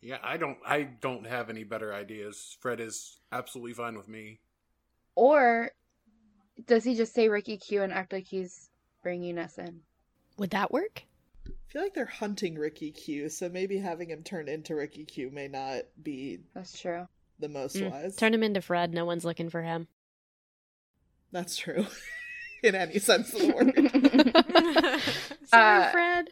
[0.00, 0.58] Yeah, I don't.
[0.64, 2.56] I don't have any better ideas.
[2.60, 4.40] Fred is absolutely fine with me.
[5.16, 5.70] or
[6.66, 8.68] does he just say Ricky Q and act like he's
[9.02, 9.80] bringing us in.
[10.38, 11.02] Would that work?
[11.46, 15.30] I feel like they're hunting Ricky Q, so maybe having him turn into Ricky Q
[15.30, 17.06] may not be That's true.
[17.38, 18.16] the most Mm, wise.
[18.16, 18.92] Turn him into Fred.
[18.94, 19.86] No one's looking for him.
[21.32, 21.86] That's true.
[22.62, 23.74] In any sense of the word.
[25.44, 26.28] Sorry, Uh, Fred.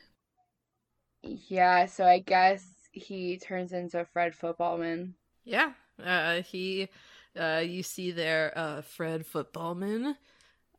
[1.22, 5.14] yeah, so I guess he turns into Fred Footballman.
[5.44, 5.72] Yeah.
[6.02, 6.88] Uh, he,
[7.38, 10.16] uh, you see there, uh, Fred Footballman,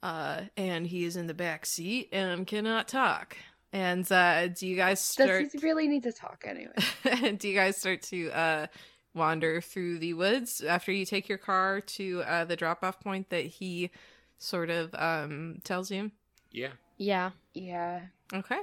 [0.03, 3.37] uh, and he is in the back seat and cannot talk.
[3.73, 5.43] And uh, do you guys start?
[5.43, 7.35] Does he really need to talk anyway?
[7.37, 8.67] do you guys start to uh,
[9.13, 13.45] wander through the woods after you take your car to uh, the drop-off point that
[13.45, 13.89] he
[14.37, 16.11] sort of um, tells you?
[16.51, 16.69] Yeah.
[16.97, 18.01] Yeah, Yeah.
[18.33, 18.59] Okay.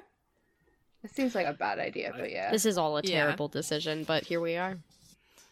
[1.05, 2.51] It seems like a bad idea, but yeah.
[2.51, 3.25] this is all a Yeah.
[3.25, 4.79] terrible decision, but here we are.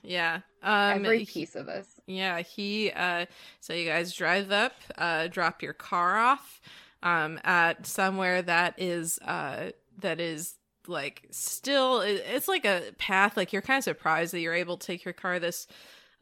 [0.03, 0.41] Yeah.
[0.63, 1.87] Um, Every he- piece of this.
[2.13, 3.27] Yeah, he uh
[3.61, 6.61] so you guys drive up, uh drop your car off
[7.03, 10.55] um at somewhere that is uh that is
[10.89, 14.87] like still it's like a path like you're kind of surprised that you're able to
[14.87, 15.67] take your car this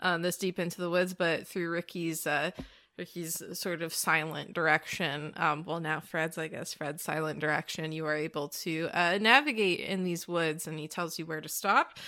[0.00, 2.50] um this deep into the woods but through Ricky's uh
[2.98, 8.04] Ricky's sort of silent direction um well now Fred's I guess Fred's silent direction you
[8.06, 11.98] are able to uh navigate in these woods and he tells you where to stop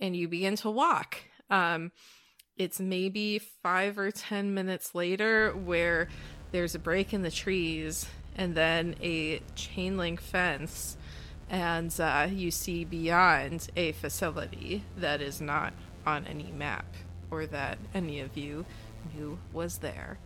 [0.00, 1.16] and you begin to walk
[1.48, 1.92] um
[2.56, 6.08] it's maybe five or ten minutes later where
[6.50, 10.96] there's a break in the trees and then a chain link fence
[11.50, 15.72] and uh, you see beyond a facility that is not
[16.06, 16.86] on any map
[17.30, 18.64] or that any of you
[19.14, 20.18] knew was there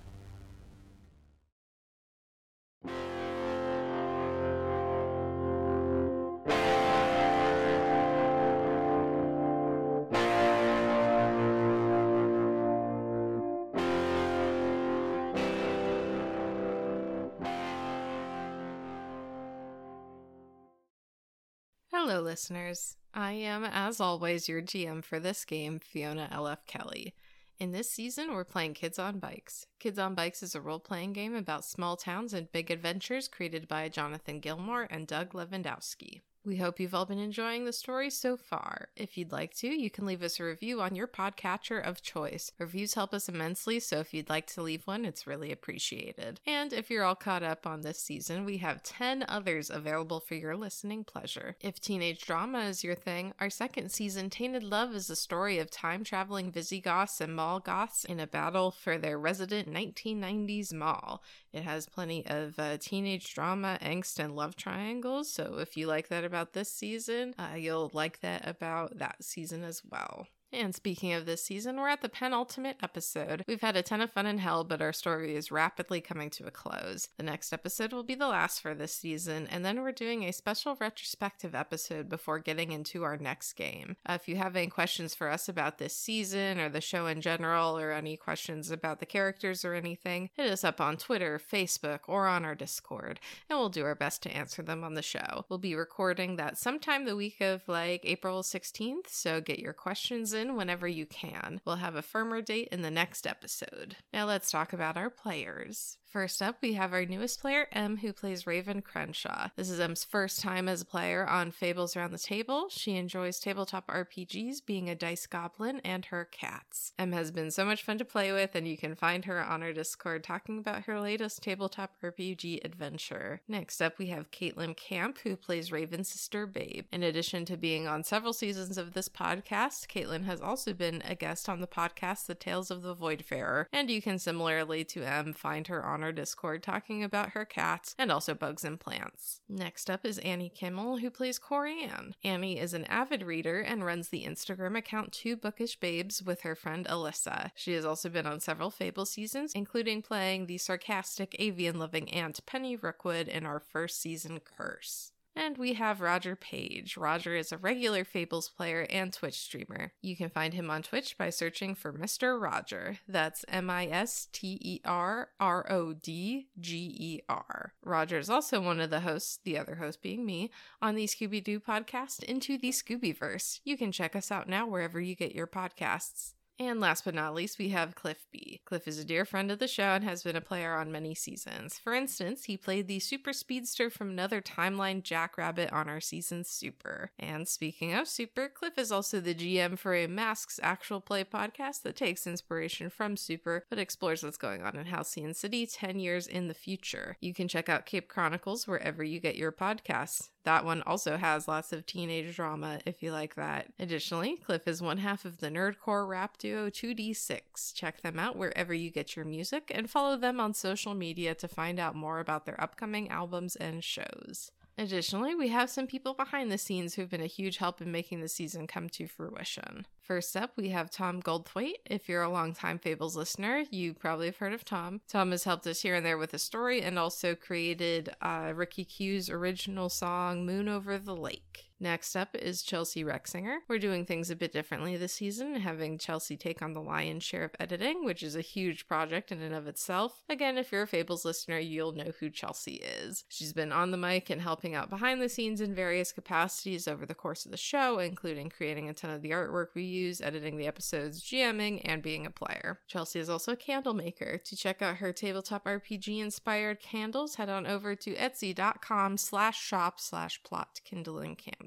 [21.99, 22.99] Hello, listeners.
[23.15, 26.67] I am, as always, your GM for this game, Fiona L.F.
[26.67, 27.15] Kelly.
[27.59, 29.67] In this season, we're playing Kids on Bikes.
[29.79, 33.67] Kids on Bikes is a role playing game about small towns and big adventures created
[33.67, 36.21] by Jonathan Gilmour and Doug Levandowski.
[36.47, 38.87] We hope you've all been enjoying the story so far.
[38.95, 42.53] If you'd like to, you can leave us a review on your podcatcher of choice.
[42.61, 46.39] Reviews help us immensely, so if you'd like to leave one, it's really appreciated.
[46.47, 50.37] And if you're all caught up on this season, we have 10 others available for
[50.37, 51.57] your listening pleasure.
[51.61, 55.69] If teenage drama is your thing, our second season, Tainted Love, is a story of
[55.69, 61.25] time traveling Visigoths and Mall Goths in a battle for their resident 1990s mall.
[61.57, 65.33] It has plenty of uh, teenage drama, angst, and love triangles.
[65.33, 69.65] So if you like that about this season, uh, you'll like that about that season
[69.65, 70.27] as well.
[70.57, 73.45] And speaking of this season, we're at the penultimate episode.
[73.47, 76.47] We've had a ton of fun in hell, but our story is rapidly coming to
[76.47, 77.11] a close.
[77.19, 80.33] The next episode will be the last for this season, and then we're doing a
[80.33, 83.97] special retrospective episode before getting into our next game.
[84.09, 87.21] Uh, if you have any questions for us about this season or the show in
[87.21, 92.01] general, or any questions about the characters or anything, hit us up on Twitter, Facebook,
[92.09, 95.45] or on our Discord, and we'll do our best to answer them on the show.
[95.51, 100.33] We'll be recording that sometime the week of like April 16th, so get your questions
[100.33, 101.61] in whenever you can.
[101.65, 103.97] We'll have a firmer date in the next episode.
[104.13, 105.99] Now let's talk about our players.
[106.09, 109.49] First up, we have our newest player, Em, who plays Raven Crenshaw.
[109.57, 112.69] This is Em's first time as a player on Fables Around the Table.
[112.71, 116.93] She enjoys tabletop RPGs, being a dice goblin, and her cats.
[116.99, 119.63] Em has been so much fun to play with, and you can find her on
[119.63, 123.43] our Discord talking about her latest tabletop RPG adventure.
[123.49, 126.87] Next up, we have Kaitlyn Camp, who plays Raven's sister, Babe.
[126.93, 131.17] In addition to being on several seasons of this podcast, Caitlin has also been a
[131.17, 135.33] guest on the podcast The Tales of the Voidfarer, and you can similarly to Em
[135.33, 139.41] find her on our Discord talking about her cats and also bugs and plants.
[139.49, 142.13] Next up is Annie Kimmel, who plays CoriAnne.
[142.25, 146.55] Annie is an avid reader and runs the Instagram account Two Bookish Babes with her
[146.55, 147.51] friend Alyssa.
[147.55, 152.45] She has also been on several Fable seasons, including playing the sarcastic avian loving aunt
[152.47, 155.13] Penny Rookwood in our first season Curse.
[155.39, 156.97] And we have Rodger Page.
[156.97, 159.93] Rodger is a regular Fables player and Twitch streamer.
[160.01, 162.41] You can find him on Twitch by searching for Mr.
[162.41, 162.99] Rodger.
[163.07, 167.75] That's M I S T E R R O D G E R.
[167.85, 171.45] Rodger is also one of the hosts, the other host being me, on the Scooby
[171.45, 173.61] Doo podcast Into the Scoobyverse.
[173.63, 176.33] You can check us out now wherever you get your podcasts.
[176.59, 178.63] And last but not least, we have Cliff B.
[178.65, 181.15] Cliff is a dear friend of the show and has been a player on many
[181.15, 181.79] seasons.
[181.79, 187.11] For instance, he played the super speedster from another timeline Jackrabbit on our season Super.
[187.19, 191.83] And speaking of Super, Cliff is also the GM for a Masks actual play podcast
[191.83, 196.27] that takes inspiration from Super but explores what's going on in Halcyon City 10 years
[196.27, 197.19] in the future.
[197.21, 200.31] You can check out Cape Chronicles wherever you get your podcasts.
[200.47, 203.67] That one also has lots of teenage drama if you like that.
[203.81, 207.75] Additionally, Cliff is one half of the nerdcore rap duo 2D6.
[207.75, 211.49] Check them out wherever you get your music and follow them on social media to
[211.49, 214.53] find out more about their upcoming albums and shows.
[214.79, 218.21] Additionally, we have some people behind the scenes who've been a huge help in making
[218.21, 219.87] the season come to fruition.
[220.03, 221.77] First up, we have Tom Goldthwait.
[221.87, 225.01] If you're a longtime Fables listener, you probably have heard of Tom.
[225.09, 228.85] Tom has helped us here and there with a story and also created uh, Ricky
[228.85, 231.66] Q's original song, Moon Over the Lake.
[231.79, 233.59] Next up is Chelsea Rexinger.
[233.69, 237.45] We're doing things a bit differently this season, having Chelsea take on the lion's share
[237.45, 240.23] of editing, which is a huge project in and of itself.
[240.31, 243.25] Again, if you're a Fables listener, you'll know who Chelsea is.
[243.29, 247.05] She's been on the mic and helping out behind the scenes in various capacities over
[247.05, 250.57] the course of the show, including creating a ton of the artwork we use, editing
[250.57, 252.81] the episodes, GMing, and being a player.
[252.89, 254.39] Chelsea is also a candle maker.
[254.39, 260.01] To check out her tabletop RPG inspired candles, head on over to etsy.com slash shop
[260.01, 261.66] slash plot kindling candles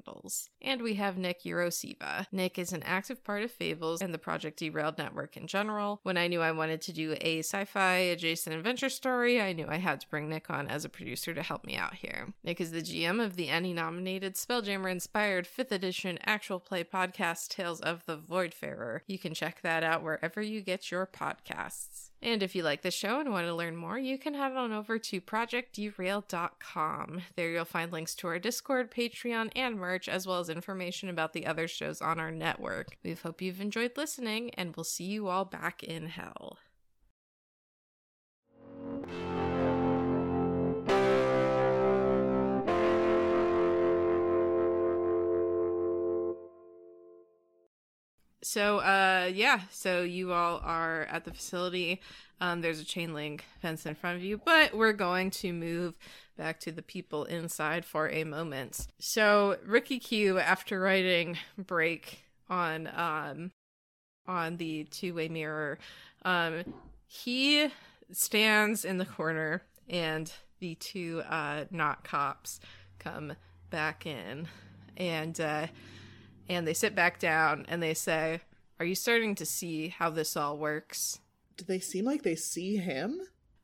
[0.62, 2.26] And we have Nick Urosiva.
[2.32, 6.00] Nick is an active part of Fables and the Project Derailed network in general.
[6.02, 9.66] When I knew I wanted to do a sci fi adjacent adventure story, I knew
[9.68, 12.32] I had to bring Nick on as a producer to help me out here.
[12.44, 17.48] Nick is the GM of the ENnie nominated Spelljammer inspired 5th edition actual play podcast
[17.48, 19.00] Tales of the Voidfarer.
[19.06, 22.09] You can check that out wherever you get your podcasts.
[22.22, 24.72] And if you like the show and want to learn more, you can head on
[24.72, 27.22] over to projectderailed.com.
[27.34, 31.32] There you'll find links to our Discord, Patreon, and merch, as well as information about
[31.32, 32.98] the other shows on our network.
[33.02, 36.58] We hope you've enjoyed listening, and we'll see you all back in hell.
[48.42, 52.00] So, uh, yeah, so you all are at the facility.
[52.40, 55.94] Um, there's a chain link fence in front of you, but we're going to move
[56.38, 58.86] back to the people inside for a moment.
[58.98, 63.50] So, Ricky Q, after writing break on um
[64.26, 65.78] on the two-way mirror,
[66.24, 66.64] um,
[67.06, 67.68] he
[68.10, 72.58] stands in the corner, and the two uh not cops
[72.98, 73.34] come
[73.68, 74.48] back in,
[74.96, 75.66] and uh
[76.50, 78.40] and they sit back down and they say,
[78.78, 81.20] Are you starting to see how this all works?
[81.56, 83.20] Do they seem like they see him?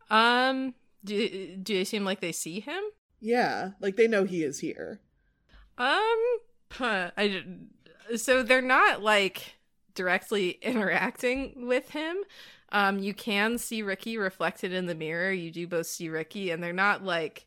[0.08, 0.74] Um,
[1.04, 2.82] do, do they seem like they see him?
[3.20, 5.00] Yeah, like they know he is here.
[5.78, 6.38] Um,
[6.70, 7.44] huh, I,
[8.16, 9.56] so they're not like
[9.94, 12.18] directly interacting with him.
[12.70, 15.32] Um, you can see Ricky reflected in the mirror.
[15.32, 17.46] You do both see Ricky, and they're not like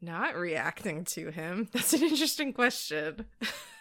[0.00, 1.68] not reacting to him.
[1.72, 3.26] That's an interesting question.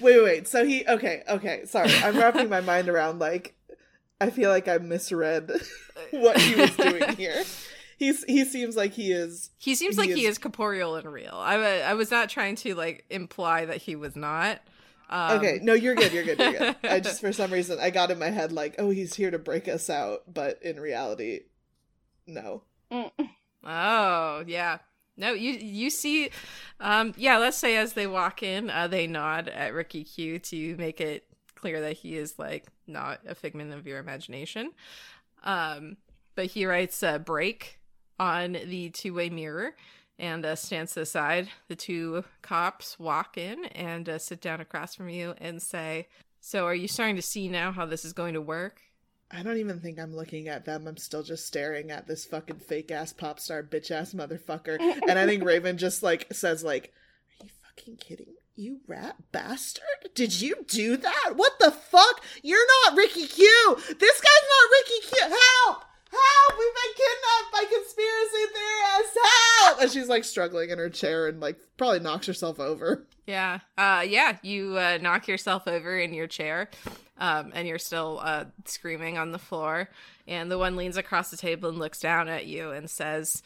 [0.00, 0.48] wait, wait.
[0.48, 1.64] So he okay, okay.
[1.66, 3.54] Sorry, I'm wrapping my mind around like
[4.20, 5.50] I feel like I misread
[6.10, 7.42] what he was doing here.
[7.98, 9.50] He's he seems like he is.
[9.58, 11.34] He seems he like he is- is corporeal and real.
[11.34, 14.60] I I was not trying to like imply that he was not.
[15.10, 16.12] Um, Okay, no, you're good.
[16.12, 16.38] You're good.
[16.38, 16.76] You're good.
[16.84, 19.38] I just for some reason I got in my head like, oh, he's here to
[19.38, 21.40] break us out, but in reality,
[22.26, 22.62] no.
[22.90, 23.10] Mm.
[23.64, 24.78] Oh yeah.
[25.22, 26.30] No, you you see,
[26.80, 27.38] um, yeah.
[27.38, 31.24] Let's say as they walk in, uh, they nod at Ricky Q to make it
[31.54, 34.72] clear that he is like not a figment of your imagination.
[35.44, 35.96] Um,
[36.34, 37.78] but he writes uh, "break"
[38.18, 39.76] on the two-way mirror
[40.18, 41.48] and uh, stands to the.
[41.68, 46.08] The two cops walk in and uh, sit down across from you and say,
[46.40, 48.80] "So, are you starting to see now how this is going to work?"
[49.32, 50.86] I don't even think I'm looking at them.
[50.86, 54.78] I'm still just staring at this fucking fake ass pop star bitch ass motherfucker.
[55.08, 56.92] And I think Raven just like says like,
[57.40, 58.34] "Are you fucking kidding?
[58.54, 59.84] You rat bastard!
[60.14, 61.32] Did you do that?
[61.36, 62.22] What the fuck?
[62.42, 63.76] You're not Ricky Q.
[63.98, 65.36] This guy's not Ricky Q.
[65.64, 65.84] Help!
[66.12, 66.58] Help!
[66.58, 69.18] We've been kidnapped by conspiracy theorists.
[69.64, 73.06] Help!" And she's like struggling in her chair and like probably knocks herself over.
[73.26, 73.60] Yeah.
[73.78, 76.68] Uh yeah, you uh knock yourself over in your chair.
[77.18, 79.88] Um and you're still uh screaming on the floor
[80.26, 83.42] and the one leans across the table and looks down at you and says,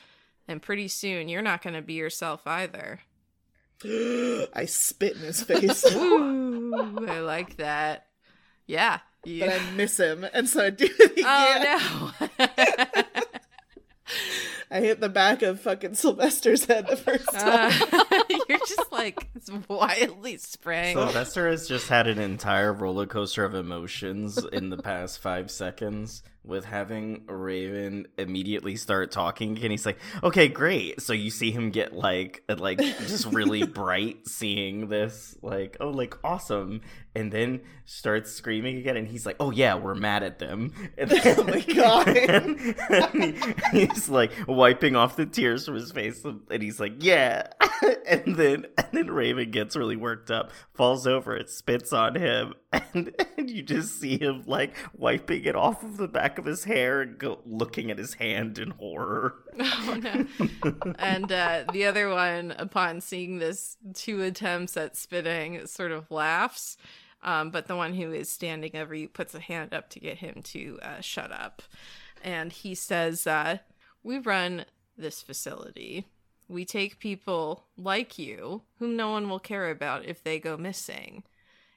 [0.48, 3.00] "And pretty soon you're not going to be yourself either."
[3.84, 5.84] I spit in his face.
[5.94, 8.06] Ooh, I like that.
[8.66, 9.00] Yeah.
[9.26, 9.40] You...
[9.40, 11.24] but I miss him, and so I do it again.
[11.26, 12.28] Oh no.
[12.38, 13.24] I
[14.70, 17.72] I hit the back of fucking Sylvester's head the first time.
[17.92, 19.26] Uh, you're just like
[19.68, 20.96] wildly spraying.
[20.96, 26.22] Sylvester has just had an entire roller coaster of emotions in the past five seconds
[26.46, 31.00] with having Raven immediately start talking and he's like, Okay, great.
[31.02, 36.14] So you see him get like like just really bright seeing this, like, oh like
[36.24, 36.80] awesome.
[37.14, 40.72] And then starts screaming again and he's like, Oh yeah, we're mad at them.
[40.98, 42.08] And then, Oh my God.
[42.08, 42.60] and
[43.72, 47.48] he- he's like wiping off the tears from his face and he's like, Yeah
[48.06, 52.54] and then and then Raven gets really worked up, falls over, it spits on him,
[52.94, 56.64] and, and you just see him like wiping it off of the back of his
[56.64, 59.34] hair and go, looking at his hand in horror.
[59.58, 60.26] Oh no.
[60.98, 66.76] and uh, the other one, upon seeing this two attempts at spitting, sort of laughs.
[67.22, 70.18] Um, but the one who is standing over you puts a hand up to get
[70.18, 71.62] him to uh, shut up.
[72.22, 73.58] And he says, uh,
[74.02, 74.66] We run
[74.96, 76.06] this facility.
[76.48, 81.24] We take people like you, whom no one will care about if they go missing.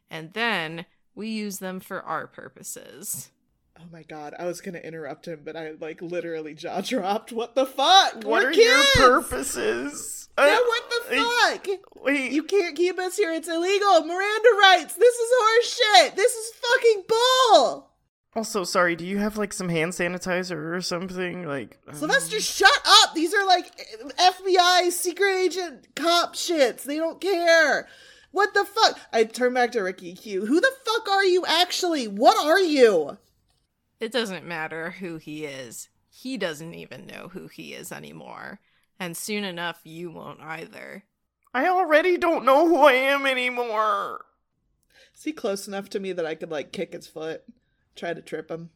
[0.10, 0.86] And then
[1.16, 3.32] we use them for our purposes.
[3.80, 7.32] Oh my god, I was gonna interrupt him, but I like literally jaw dropped.
[7.32, 8.16] What the fuck?
[8.16, 8.96] What We're are kids!
[8.98, 10.28] your purposes?
[10.38, 12.04] Yeah, Uh, what the I- fuck?
[12.04, 13.32] Wait, You can't keep us here.
[13.34, 14.02] It's illegal.
[14.06, 14.96] Miranda rights.
[14.96, 16.16] This is horse shit.
[16.16, 17.90] This is fucking bull.
[18.36, 18.96] also sorry.
[18.96, 21.46] Do you have like some hand sanitizer or something?
[21.48, 23.14] Like um, Sylvester, shut up.
[23.16, 23.72] These are like
[24.18, 26.84] FBI secret agent cop shits.
[26.84, 27.88] They don't care.
[28.32, 29.00] What the fuck?
[29.12, 30.46] I turn back to Ricky Q.
[30.46, 32.08] Who the fuck are you actually?
[32.08, 33.18] What are you?
[34.00, 35.90] It doesn't matter who he is.
[36.10, 38.60] He doesn't even know who he is anymore.
[39.00, 41.04] And soon enough, you won't either.
[41.54, 44.26] I already don't know who I am anymore.
[45.16, 47.44] Is he close enough to me that I could like kick his foot?
[47.96, 48.70] Try to trip him.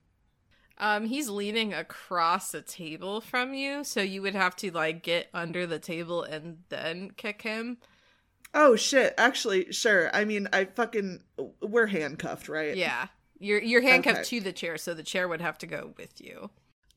[0.78, 5.30] Um, he's leaning across a table from you, so you would have to like get
[5.34, 7.78] under the table and then kick him.
[8.54, 9.14] Oh shit.
[9.18, 10.10] Actually, sure.
[10.16, 11.22] I mean, I fucking
[11.62, 12.76] we're handcuffed, right?
[12.76, 13.08] Yeah.
[13.40, 14.40] You're you're handcuffed Okay.
[14.40, 16.50] to the chair, so the chair would have to go with you.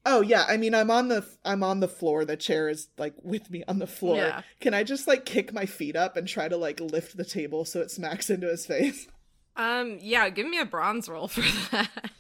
[0.05, 2.25] Oh yeah, I mean I'm on the I'm on the floor.
[2.25, 4.17] The chair is like with me on the floor.
[4.19, 4.43] Yeah.
[4.61, 7.65] Can I just like kick my feet up and try to like lift the table
[7.65, 9.09] so it smacks into his face?
[9.57, 11.41] Um, yeah, give me a bronze roll for
[11.73, 12.11] that.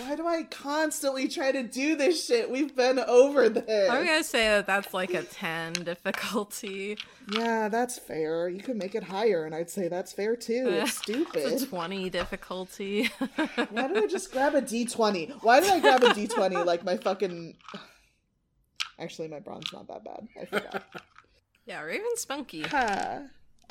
[0.00, 2.50] Why do I constantly try to do this shit?
[2.50, 3.90] We've been over this.
[3.90, 6.98] I'm gonna say that that's like a ten difficulty.
[7.32, 8.48] Yeah, that's fair.
[8.48, 10.68] You could make it higher, and I'd say that's fair too.
[10.70, 11.68] It's It's a stupid.
[11.68, 13.06] twenty difficulty.
[13.70, 15.42] Why did I just grab a d20?
[15.42, 17.56] Why did I grab a d20 like my fucking?
[18.98, 20.28] Actually, my bronze not that bad.
[20.40, 20.84] I forgot.
[21.66, 22.62] yeah, Raven's spunky.
[22.62, 23.20] Ha.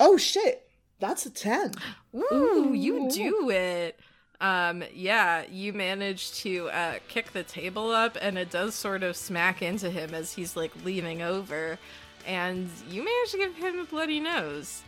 [0.00, 0.68] oh shit,
[0.98, 1.72] that's a ten.
[2.14, 3.98] Ooh, you do it.
[4.40, 9.14] Um, yeah, you manage to uh, kick the table up, and it does sort of
[9.16, 11.78] smack into him as he's like leaning over,
[12.26, 14.82] and you manage to give him a bloody nose.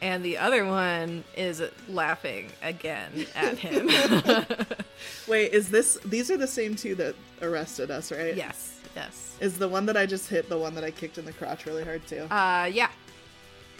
[0.00, 3.88] And the other one is laughing again at him.
[5.28, 5.98] Wait, is this?
[6.04, 8.34] These are the same two that arrested us, right?
[8.36, 9.36] yes, yes.
[9.40, 11.64] Is the one that I just hit the one that I kicked in the crotch
[11.66, 12.22] really hard too?
[12.30, 12.90] Uh, yeah,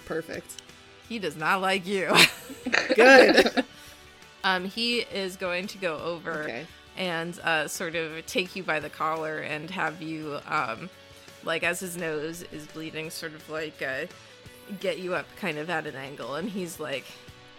[0.06, 0.62] Perfect.
[1.08, 2.10] he does not like you.
[2.94, 3.64] Good.
[4.44, 6.44] um, he is going to go over.
[6.44, 6.66] okay.
[6.96, 10.88] and uh, sort of take you by the collar and have you, um,
[11.42, 14.06] like, as his nose is bleeding, sort of like uh,
[14.80, 16.36] get you up kind of at an angle.
[16.36, 17.04] And he's like,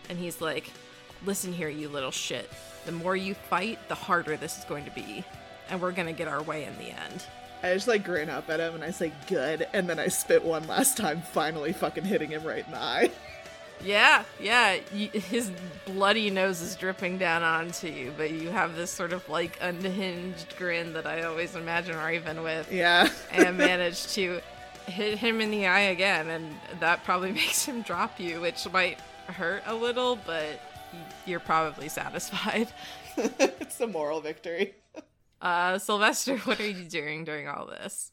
[0.09, 0.71] and he's like,
[1.25, 2.49] listen here, you little shit.
[2.85, 5.23] The more you fight, the harder this is going to be.
[5.69, 7.25] And we're gonna get our way in the end.
[7.63, 10.43] I just like grin up at him and I say good, and then I spit
[10.43, 13.11] one last time, finally fucking hitting him right in the eye.
[13.83, 14.73] Yeah, yeah.
[14.93, 15.51] His
[15.85, 20.55] bloody nose is dripping down onto you, but you have this sort of like unhinged
[20.57, 22.71] grin that I always imagine Raven with.
[22.71, 23.09] Yeah.
[23.31, 24.41] and manage to
[24.87, 28.99] hit him in the eye again, and that probably makes him drop you, which might
[29.27, 30.59] hurt a little, but
[31.25, 32.67] you're probably satisfied.
[33.17, 34.75] it's a moral victory.
[35.41, 38.11] Uh, Sylvester, what are you doing during all this?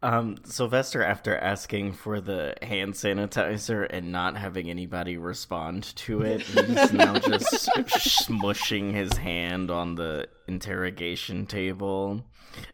[0.00, 6.42] Um, Sylvester, after asking for the hand sanitizer and not having anybody respond to it,
[6.42, 12.24] he's now just smushing his hand on the interrogation table.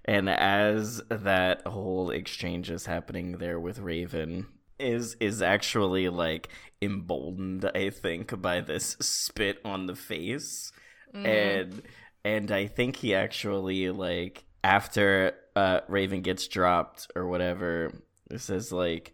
[0.05, 4.47] And as that whole exchange is happening there with Raven,
[4.79, 6.49] is is actually like
[6.83, 10.73] emboldened, I think, by this spit on the face.
[11.15, 11.83] And
[12.25, 17.93] and I think he actually like after uh Raven gets dropped or whatever,
[18.31, 19.13] it says like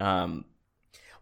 [0.00, 0.44] um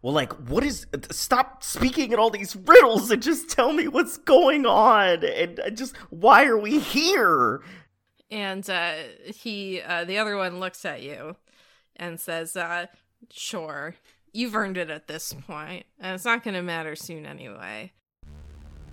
[0.01, 4.17] well like what is stop speaking in all these riddles and just tell me what's
[4.17, 7.61] going on and uh, just why are we here?
[8.31, 8.93] And uh,
[9.25, 11.35] he, uh, the other one, looks at you
[11.97, 12.85] and says, uh,
[13.29, 13.95] "Sure,
[14.31, 17.91] you've earned it at this point, and it's not going to matter soon anyway.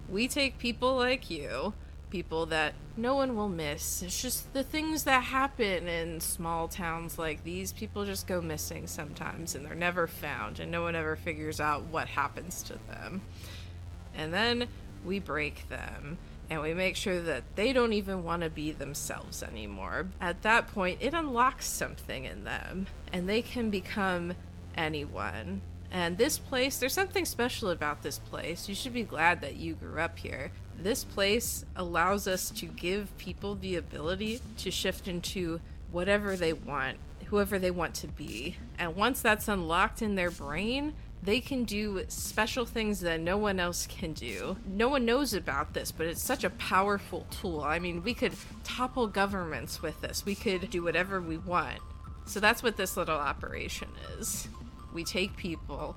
[0.09, 1.72] We take people like you."
[2.11, 4.02] People that no one will miss.
[4.02, 7.72] It's just the things that happen in small towns like these.
[7.72, 11.84] People just go missing sometimes and they're never found, and no one ever figures out
[11.84, 13.20] what happens to them.
[14.14, 14.68] And then
[15.04, 16.18] we break them
[16.50, 20.09] and we make sure that they don't even want to be themselves anymore.
[20.20, 24.32] At that point, it unlocks something in them and they can become
[24.76, 25.61] anyone.
[25.90, 28.68] And this place, there's something special about this place.
[28.68, 30.52] You should be glad that you grew up here.
[30.81, 35.61] This place allows us to give people the ability to shift into
[35.91, 38.57] whatever they want, whoever they want to be.
[38.79, 43.59] And once that's unlocked in their brain, they can do special things that no one
[43.59, 44.57] else can do.
[44.66, 47.61] No one knows about this, but it's such a powerful tool.
[47.61, 51.81] I mean, we could topple governments with this, we could do whatever we want.
[52.24, 54.49] So that's what this little operation is.
[54.93, 55.97] We take people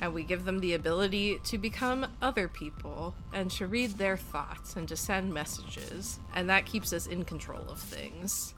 [0.00, 4.76] and we give them the ability to become other people and to read their thoughts
[4.76, 6.18] and to send messages.
[6.34, 8.54] And that keeps us in control of things.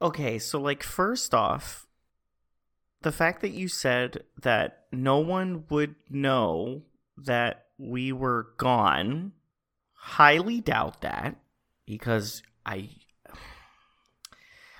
[0.00, 1.86] Okay, so like first off,
[3.02, 6.82] the fact that you said that no one would know
[7.16, 9.32] that we were gone,
[9.92, 11.36] highly doubt that
[11.86, 12.90] because I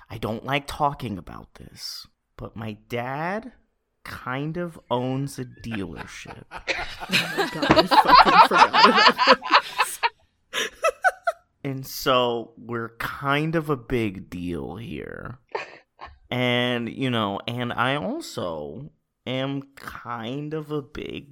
[0.09, 2.07] I don't like talking about this,
[2.37, 3.51] but my dad
[4.03, 6.43] kind of owns a dealership.
[7.09, 9.43] Oh god, I fucking.
[11.67, 15.39] And so we're kind of a big deal here.
[16.29, 18.89] And, you know, and I also
[19.25, 21.27] am kind of a big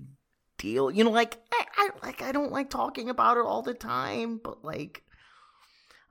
[0.57, 0.91] deal.
[0.91, 4.41] You know, like I, I like I don't like talking about it all the time,
[4.43, 5.04] but like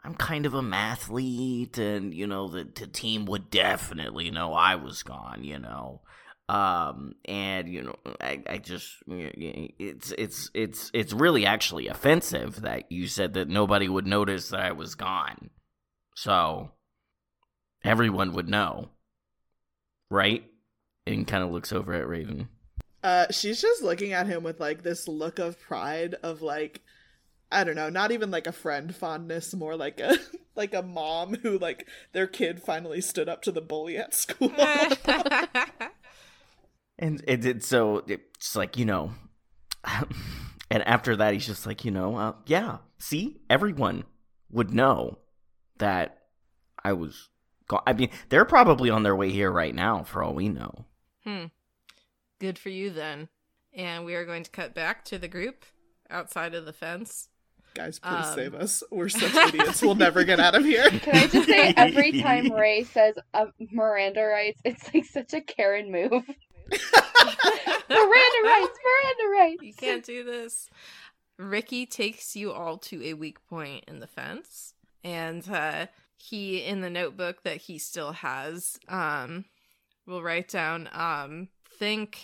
[0.05, 4.76] I'm kind of a mathlete and, you know, the, the team would definitely know I
[4.76, 6.02] was gone, you know.
[6.46, 12.92] Um and you know i i just it's it's it's it's really actually offensive that
[12.92, 15.48] you said that nobody would notice that i was gone.
[16.14, 16.72] So
[17.82, 18.90] everyone would know
[20.14, 20.44] right?
[21.07, 22.48] And kind of looks over at raven.
[23.02, 26.80] Uh, she's just looking at him with like this look of pride of like,
[27.51, 30.18] I don't know, not even like a friend fondness, more like a
[30.57, 34.53] like a mom who like their kid finally stood up to the bully at school.
[36.99, 39.12] and it, it so it's like you know
[40.70, 44.05] and after that he's just like you know uh, yeah see everyone
[44.49, 45.18] would know
[45.78, 46.18] that
[46.84, 47.30] i was
[47.66, 50.84] gone i mean they're probably on their way here right now for all we know
[51.24, 51.47] hmm.
[52.45, 53.28] Good for you then.
[53.72, 55.64] And we are going to cut back to the group
[56.11, 57.28] outside of the fence.
[57.75, 58.35] Guys, please Um.
[58.35, 58.83] save us.
[58.91, 59.83] We're such idiots.
[59.83, 60.89] We'll never get out of here.
[60.91, 65.41] Can I just say, every time Ray says uh, Miranda rights, it's like such a
[65.41, 66.11] Karen move.
[66.70, 69.62] Miranda rights, Miranda rights.
[69.62, 70.68] You can't do this.
[71.37, 76.81] Ricky takes you all to a weak point in the fence, and uh, he, in
[76.81, 79.45] the notebook that he still has, um,
[80.07, 81.49] will write down, um,
[81.79, 82.20] "Think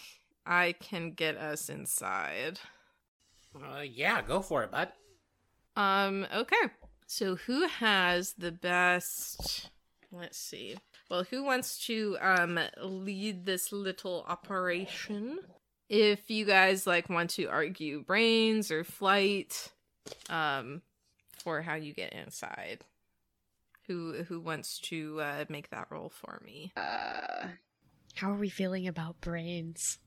[0.47, 2.61] I can get us inside."
[3.55, 4.91] Uh, yeah, go for it, bud.
[5.81, 6.57] Um, okay.
[7.07, 9.70] So who has the best
[10.12, 10.76] let's see.
[11.11, 15.39] Well, who wants to um lead this little operation?
[15.89, 19.72] If you guys like want to argue brains or flight,
[20.28, 20.83] um,
[21.43, 22.81] for how you get inside.
[23.87, 26.72] Who who wants to uh, make that roll for me?
[26.76, 27.49] Uh,
[28.14, 29.99] How are we feeling about brains?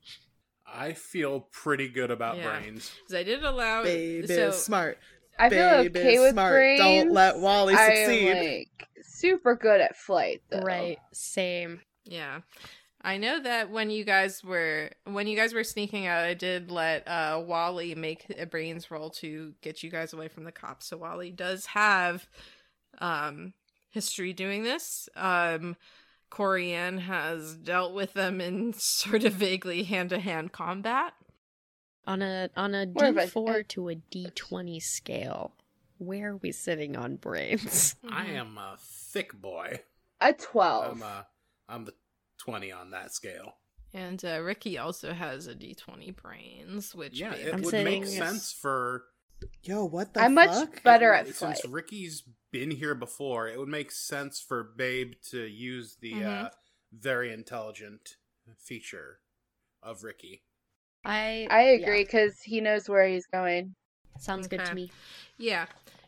[0.66, 2.50] I feel pretty good about Yeah.
[2.50, 2.92] brains.
[2.96, 3.84] Because I did allow.
[3.84, 5.00] Babe so is smart.
[5.38, 6.54] I feel Babe okay with smart.
[6.54, 6.80] brains.
[6.80, 8.28] Don't let Wally I succeed.
[8.30, 10.62] am like super good at flight, though.
[10.62, 11.82] Right, same.
[12.06, 12.42] Yeah.
[13.06, 16.72] I know that when you guys were when you guys were sneaking out, I did
[16.72, 20.88] let uh Wally make a brains roll to get you guys away from the cops.
[20.88, 22.28] So Wally does have
[23.00, 23.54] um
[23.90, 25.10] history doing this.
[25.18, 25.76] Um
[26.32, 31.14] CoriAnne has dealt with them in sort of vaguely hand to hand combat.
[32.06, 35.54] On a on a More of a- D four to a D twenty scale,
[36.00, 37.96] where are we sitting on brains?
[38.10, 38.36] I Mm-hmm.
[38.36, 39.82] am a thick boy.
[40.20, 40.98] A 12.
[40.98, 41.22] I'm uh,
[41.70, 41.94] I'm the
[42.38, 43.56] twenty on that scale.
[43.94, 47.72] And uh, Ricky also has a D twenty brains, which Yeah, Babe- it I'm would
[47.72, 49.06] sitting- make sense for
[49.64, 50.84] Yo, what the I'm much fuck?
[50.84, 51.74] better at since flight.
[51.74, 53.48] Ricky's been here before.
[53.50, 56.46] It would make sense for Babe to use the Mhm.
[56.46, 56.50] uh,
[56.94, 58.16] very intelligent
[58.58, 59.20] feature
[59.82, 60.44] of Ricky.
[61.06, 63.76] I I agree because he knows where he's going.
[64.20, 64.92] sounds good to me.
[65.38, 65.66] Yeah.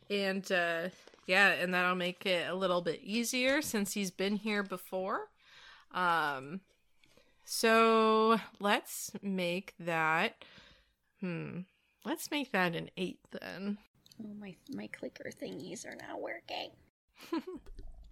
[0.09, 0.89] And uh
[1.27, 5.29] yeah, and that'll make it a little bit easier since he's been here before.
[5.91, 6.61] Um,
[7.43, 10.43] so let's make that.
[11.21, 11.61] Hmm.
[12.03, 13.79] Let's make that an eight then.
[14.23, 16.71] Oh, my my clicker thingies are not working.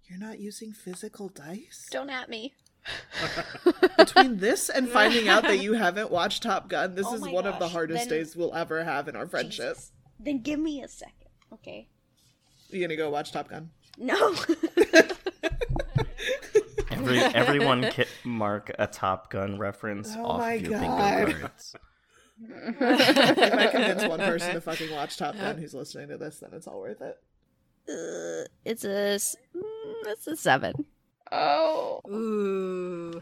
[0.08, 1.88] You're not using physical dice?
[1.90, 2.52] Don't at me.
[3.98, 7.30] Between this and finding out that you haven't watched Top Gun, this Oh is my
[7.32, 9.74] one of the hardest then- days we'll ever have in our friendship.
[9.74, 9.92] Jesus.
[10.20, 11.88] Then give me a second, okay?
[12.70, 13.70] You gonna go watch Top Gun?
[13.98, 14.34] No.
[16.90, 21.26] Every everyone ki- mark a Top Gun reference Oh off my of your God.
[21.26, 21.74] bingo cards.
[22.40, 26.50] if I convince one person to fucking watch Top Gun who's listening to this, then
[26.52, 27.16] it's all worth it.
[27.88, 29.62] uh, it's a s- mm,
[30.06, 30.86] it's a seven.
[31.32, 32.00] Oh.
[32.08, 33.20] Ooh,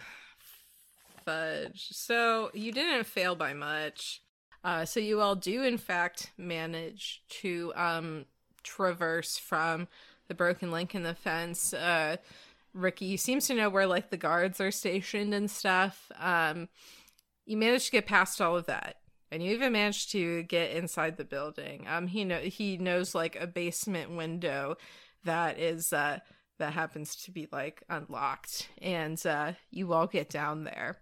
[1.25, 1.89] fudge.
[1.93, 4.23] So you didn't fail by much.
[4.65, 8.27] Uh, so you all do, in fact, manage to um,
[8.63, 9.89] traverse from
[10.29, 11.75] the broken link in the fence.
[11.75, 12.17] Uh,
[12.75, 16.11] Ricky seems to know where like the guards are stationed and stuff.
[16.19, 16.69] Um,
[17.45, 18.97] you managed to get past all of that,
[19.31, 21.87] and you even managed to get inside the building.
[21.89, 24.77] Um, he know he knows like a basement window
[25.25, 26.21] that is uh
[26.59, 30.99] that happens to be like unlocked, and uh, you all get down there.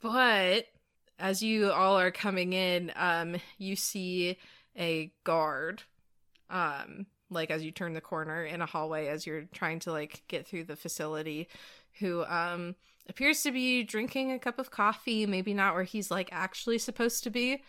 [0.00, 0.66] But
[1.18, 4.38] as you all are coming in, um, you see
[4.78, 5.82] a guard,
[6.50, 10.22] um, like as you turn the corner in a hallway as you're trying to like
[10.28, 11.48] get through the facility,
[11.98, 12.74] who um
[13.08, 17.24] appears to be drinking a cup of coffee, maybe not where he's like actually supposed
[17.24, 17.62] to be,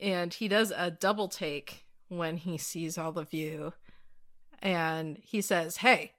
[0.00, 3.72] and he does a double take when he sees all of you,
[4.60, 6.12] and he says, "Hey,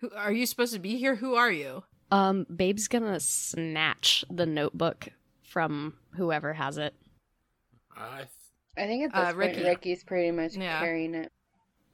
[0.00, 1.16] who are you supposed to be here?
[1.16, 5.08] Who are you?" Um, Babe's gonna snatch the notebook
[5.42, 6.94] from whoever has it.
[7.96, 8.28] I th-
[8.76, 9.54] I think at Uh, this Ricky.
[9.54, 10.80] point, Ricky's pretty much Yeah.
[10.80, 11.32] carrying it.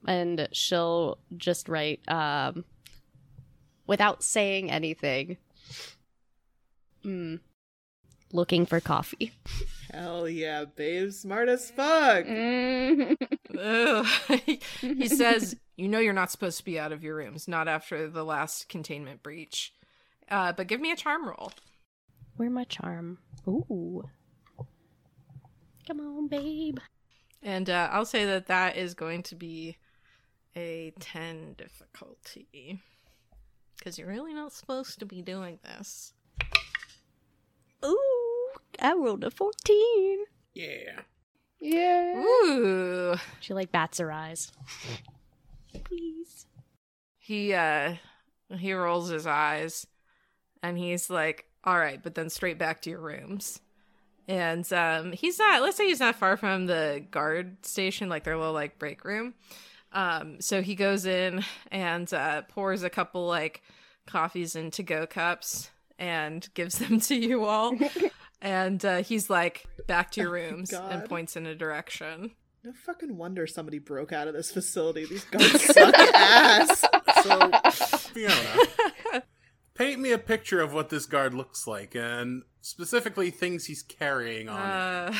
[0.05, 2.63] and she'll just write um
[3.87, 5.37] without saying anything
[7.03, 7.39] mm,
[8.31, 9.31] looking for coffee
[9.91, 12.25] Hell yeah, babe, smart as fuck.
[12.25, 13.15] Mm.
[14.81, 18.09] He says, "You know you're not supposed to be out of your rooms, not after
[18.09, 19.73] the last containment breach.
[20.29, 21.53] Uh, but give me a charm roll."
[22.37, 23.17] where my charm
[23.47, 24.03] ooh
[25.87, 26.77] come on babe
[27.41, 29.77] And uh, I'll say that that is going to be
[30.55, 32.81] a 10 difficulty.
[33.77, 36.13] Because you're really not supposed to be doing this.
[37.85, 38.49] ooh
[38.81, 40.19] i rolled a 14
[40.53, 41.01] yeah.
[41.59, 42.23] yeah.
[42.23, 43.15] Ooh.
[43.39, 44.51] she like bats her eyes
[45.83, 46.45] please
[47.19, 47.95] He, uh,
[48.57, 49.87] he rolls his eyes
[50.63, 53.59] and he's like, all right, but then straight back to your rooms.
[54.27, 58.37] And um, he's not, let's say he's not far from the guard station, like their
[58.37, 59.33] little like break room.
[59.93, 63.61] Um, so he goes in and uh, pours a couple like
[64.05, 67.77] coffees into go cups and gives them to you all.
[68.41, 72.31] and uh, he's like, back to your rooms and points in a direction.
[72.67, 75.05] No fucking wonder somebody broke out of this facility.
[75.05, 76.83] These guards suck ass.
[77.23, 77.49] So,
[78.09, 79.23] Fiona,
[79.73, 84.49] paint me a picture of what this guard looks like, and specifically things he's carrying
[84.49, 84.59] on.
[84.59, 85.13] Uh,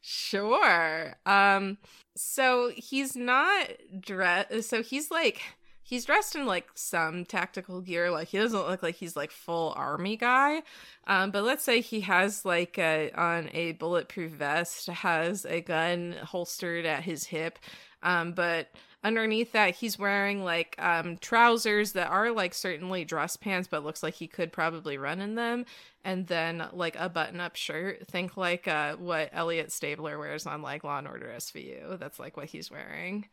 [0.00, 1.14] sure.
[1.24, 1.78] Um,
[2.16, 3.68] so he's not
[4.00, 4.68] dressed.
[4.68, 5.40] So he's like
[5.88, 8.10] he's dressed in like some tactical gear.
[8.10, 10.62] Like he doesn't look like he's like full army guy.
[11.06, 16.14] Um, but let's say he has like a on a bulletproof vest, has a gun
[16.22, 17.58] holstered at his hip.
[18.02, 18.68] Um, but
[19.02, 24.02] underneath that he's wearing like um trousers that are like certainly dress pants but looks
[24.02, 25.64] like he could probably run in them
[26.04, 30.82] and then like a button-up shirt think like uh what elliot stabler wears on like
[30.82, 33.24] law and order svu that's like what he's wearing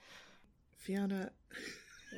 [0.85, 1.31] Fiona,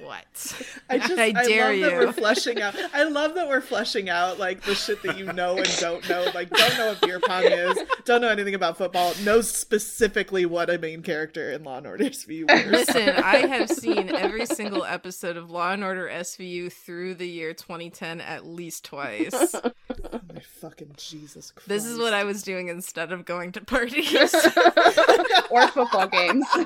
[0.02, 0.56] what
[0.89, 1.86] I just I I, dare love you.
[1.86, 2.76] that we're fleshing out.
[2.93, 6.26] I love that we're fleshing out like the shit that you know and don't know.
[6.34, 10.70] Like don't know what beer pong is, don't know anything about football, know specifically what
[10.70, 12.72] a main character in Law and Order SVU wears.
[12.72, 17.54] Listen, I have seen every single episode of Law and Order SVU through the year
[17.54, 19.34] 2010 at least twice.
[19.56, 19.72] Oh
[20.34, 21.68] my fucking Jesus Christ.
[21.68, 24.34] This is what I was doing instead of going to parties
[25.50, 26.45] or football games.
[26.56, 26.66] or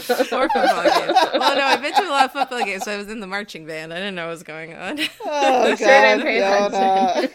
[0.00, 1.16] football games.
[1.34, 2.84] Well, no, I've been to a lot of football games.
[2.84, 3.92] So I was in the marching band.
[3.92, 4.98] I didn't know what was going on.
[5.24, 7.26] Oh, Sure didn't God, pay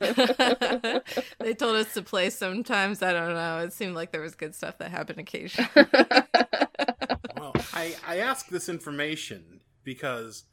[0.00, 1.00] attention.
[1.40, 3.02] they told us to play sometimes.
[3.02, 3.58] I don't know.
[3.60, 5.70] It seemed like there was good stuff that happened occasionally.
[7.36, 10.44] Well, I, I ask this information because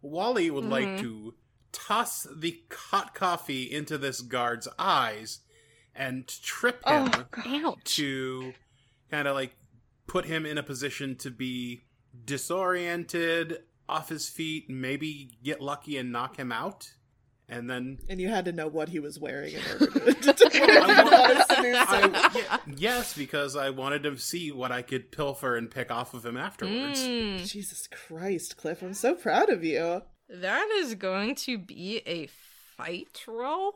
[0.00, 1.00] Wally would like Mhm.
[1.00, 1.34] to
[1.72, 5.40] toss the hot coffee into this guard's eyes
[5.94, 7.76] and trip him oh, God.
[7.84, 8.54] to
[9.10, 9.54] kind of like
[10.06, 11.84] put him in a position to be
[12.24, 13.58] disoriented,
[13.88, 16.92] off his feet, maybe get lucky and knock him out,
[17.48, 20.50] and then And you had to know what he was wearing in order to, to.
[21.76, 26.24] I, yes, because I wanted to see what I could pilfer and pick off of
[26.24, 27.00] him afterwards.
[27.02, 30.02] Mm, Jesus Christ, Cliff, I'm so proud of you.
[30.28, 32.28] that is going to be a
[32.76, 33.72] fight roll.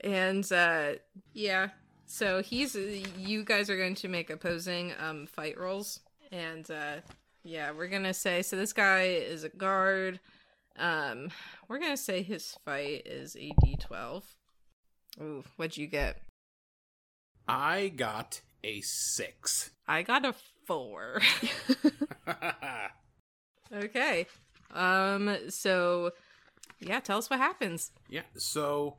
[0.00, 0.92] And uh
[1.32, 1.70] yeah.
[2.06, 6.00] So he's you guys are going to make opposing um fight rolls.
[6.30, 6.96] And uh
[7.42, 10.20] yeah, we're gonna say so this guy is a guard.
[10.76, 11.30] Um
[11.68, 14.24] we're gonna say his fight is a D twelve.
[15.20, 16.20] Ooh, what'd you get?
[17.46, 19.70] I got a six.
[19.86, 20.34] I got a
[20.66, 21.20] four.
[23.72, 24.26] okay.
[24.74, 26.12] Um so
[26.80, 27.90] yeah, tell us what happens.
[28.08, 28.96] Yeah, so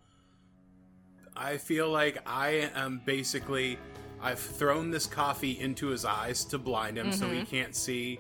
[1.36, 3.78] I feel like I am basically
[4.22, 8.20] I've thrown this coffee into his eyes to blind him so he can't see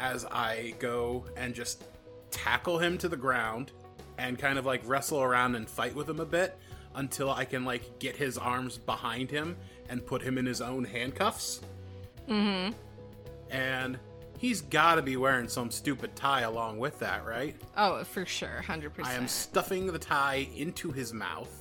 [0.00, 1.84] as I go and just
[2.32, 3.70] tackle him to the ground
[4.18, 6.56] and kind of like wrestle around and fight with him a bit
[6.94, 9.56] until I can like get his arms behind him
[9.88, 11.60] and put him in his own handcuffs.
[12.28, 12.72] Mm-hmm.
[13.50, 13.98] And
[14.38, 17.56] he's got to be wearing some stupid tie along with that, right?
[17.76, 19.14] Oh, for sure, hundred percent.
[19.14, 21.52] I am stuffing the tie into his mouth.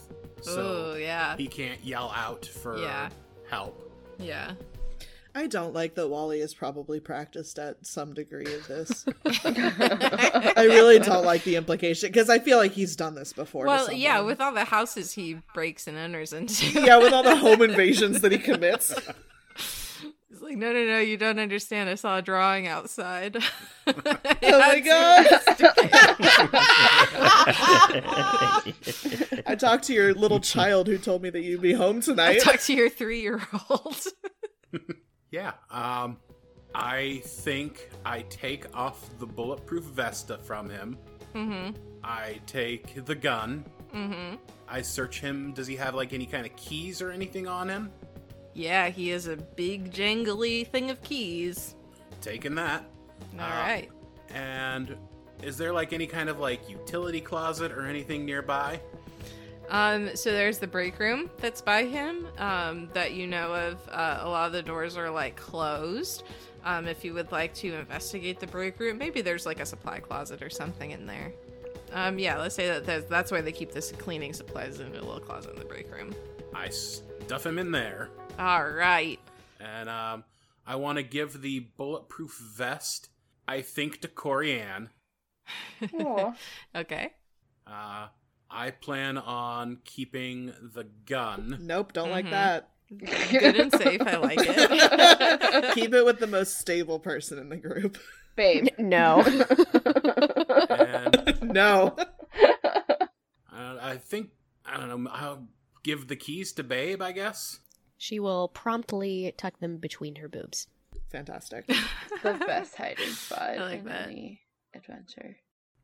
[0.42, 3.10] So Oh yeah, he can't yell out for Yeah.
[3.50, 3.92] help.
[4.18, 4.52] yeah.
[5.36, 9.06] I don't like that Wally has probably practiced at some degree of this.
[9.26, 13.66] I really don't like the implication because I feel like he's done this before.
[13.66, 16.82] Well, yeah, with all the houses he breaks and enters into.
[16.82, 18.94] yeah, with all the home invasions that he commits.
[20.30, 21.90] He's like, no, no, no, you don't understand.
[21.90, 23.36] I saw a drawing outside.
[23.88, 25.26] oh Oh my god!
[29.46, 32.38] I talked to your little child who told me that you'd be home tonight.
[32.38, 33.98] I talked to your three-year-old.
[35.32, 35.54] Yeah.
[35.72, 36.18] Um
[36.76, 40.98] I think I take off the bulletproof Vesta from him.
[41.34, 41.76] mm-hmm.
[42.04, 43.66] I take the gun.
[43.94, 44.36] Mm-hmm.
[44.68, 45.52] I search him.
[45.54, 47.92] Does he have like any kind of keys or anything on him?
[48.54, 51.76] Yeah, he is a big jangly thing of keys.
[52.22, 52.86] Taking that.
[53.40, 53.90] All Uh, right.
[54.34, 54.96] And
[55.42, 58.80] is there like any kind of like utility closet or anything nearby?
[59.70, 63.78] Um, so there's the break room that's by him, um, that you know of.
[63.90, 66.24] Uh, a lot of the doors are like closed.
[66.66, 70.00] Um, if you would like to investigate the break room, maybe there's like a supply
[70.00, 71.32] closet or something in there.
[71.94, 74.92] Um, yeah, let's say that there's, that's why they keep this cleaning supplies in a
[74.92, 76.14] little closet in the break room.
[76.54, 78.10] I stuff him in there.
[78.38, 79.20] All right.
[79.60, 80.24] And um,
[80.66, 83.10] I want to give the bulletproof vest,
[83.48, 84.90] I think, to CoriAnne.
[86.00, 86.34] Aw.
[86.76, 87.14] Okay.
[87.66, 88.08] Uh,
[88.52, 91.58] I plan on keeping the gun.
[91.62, 92.32] Nope, don't like Mhm.
[92.32, 92.70] that.
[93.32, 94.02] Good and safe.
[94.02, 95.74] I like it.
[95.76, 97.97] Keep it with the most stable person in the group.
[98.36, 98.68] Babe.
[98.80, 99.24] No.
[100.70, 101.95] And No.
[103.52, 104.30] I think,
[104.66, 105.47] I don't know, I'll
[105.84, 107.60] give the keys to Babe, I guess.
[107.97, 110.68] she will promptly tuck them between her boobs.
[111.12, 111.68] Fantastic.
[111.68, 114.08] the best hiding spot I like in that.
[114.08, 114.41] any
[114.76, 115.38] adventure.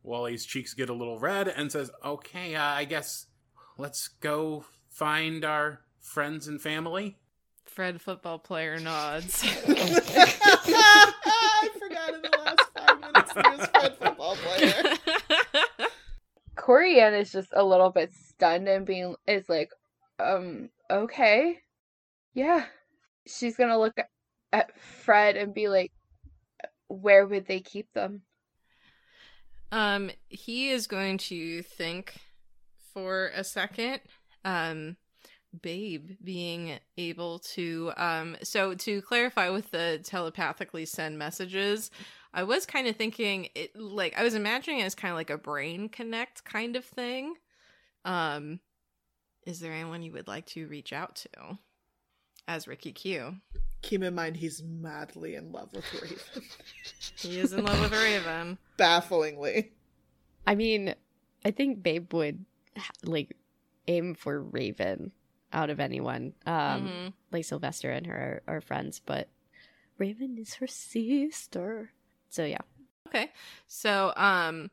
[0.05, 3.25] Wally's cheeks get a little red and says, Okay, uh, I guess
[3.77, 7.17] let's go find our friends and family.
[7.65, 9.43] Fred football player nods.
[9.67, 14.93] I forgot in the last five minutes there was Fred football player.
[16.55, 19.71] CoriAnne is just a little bit stunned and being is like,
[20.19, 21.59] um, okay.
[22.33, 22.65] Yeah.
[23.27, 23.97] She's gonna look
[24.53, 25.91] at Fred and be like,
[26.87, 28.21] where would they keep them?
[29.75, 32.15] Um, he is going to think
[32.93, 33.99] for a second.
[34.45, 34.95] Um,
[35.61, 41.91] Babe being able to um so to clarify with the telepathically send messages,
[42.33, 45.29] I was kind of thinking it like I was imagining it as kind of like
[45.29, 47.35] a brain connect kind of thing.
[48.03, 48.59] Um
[49.45, 51.57] is there anyone you would like to reach out to
[52.47, 53.35] as Ricky Q?
[53.81, 56.17] Keep in mind he's madly in love with Raven.
[57.17, 58.57] He is in love with Raven.
[58.77, 59.71] Bafflingly.
[60.45, 60.93] I mean,
[61.45, 62.43] I think Babe would
[63.03, 63.35] like
[63.87, 65.11] aim for Raven
[65.53, 66.33] out of anyone.
[66.45, 67.13] Um, Mhm.
[67.31, 69.29] like Sylvester and her are, are friends, but
[69.97, 71.91] Raven is her sister.
[72.29, 72.61] So yeah,
[73.07, 73.31] Okay.
[73.67, 74.71] So, um,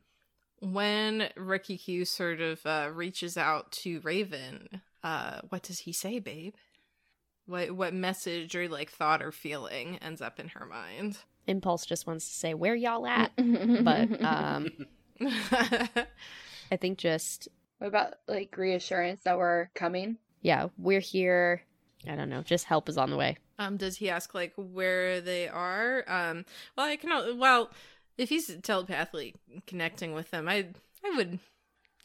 [0.59, 6.19] when Ricky Q sort of uh, reaches out to Raven, uh, what does he say,
[6.19, 6.55] babe?
[7.45, 11.17] What what message or like thought or feeling ends up in her mind?
[11.47, 14.69] Impulse just wants to say where y'all at, but um,
[16.71, 20.17] I think just what about like reassurance that we're coming?
[20.41, 21.63] yeah, we're here.
[22.07, 23.37] I don't know, just help is on the way.
[23.59, 26.03] Um, does he ask like where they are?
[26.07, 26.45] Um,
[26.77, 27.37] well, I can.
[27.37, 27.69] Well,
[28.17, 29.35] if he's telepathically
[29.67, 30.67] connecting with them, I
[31.05, 31.39] I would,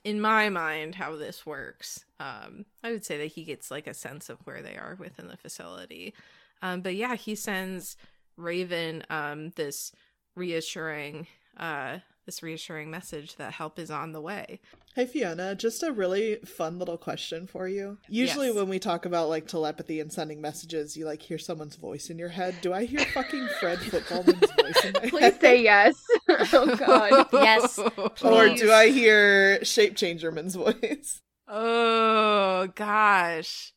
[0.05, 2.05] in my mind, how this works.
[2.20, 5.28] Um, I would say that he gets like a sense of where they are within
[5.28, 6.14] the facility.
[6.62, 7.96] Um, but yeah, he sends
[8.36, 9.92] Raven um this
[10.36, 11.26] reassuring
[11.59, 14.61] uh this reassuring message that help is on the way.
[14.94, 17.96] Hey Fiona, just a really fun little question for you.
[18.09, 18.57] Usually Yes.
[18.57, 22.18] when we talk about like telepathy and sending messages, you like hear someone's voice in
[22.18, 22.55] your head.
[22.61, 25.40] Do I hear fucking Fred Footballman's voice in my Please head?
[25.40, 25.94] say yes.
[26.53, 27.26] oh god.
[27.32, 27.78] Yes,
[28.22, 31.20] Or do I hear Shape Changerman's voice?
[31.51, 33.72] Oh gosh.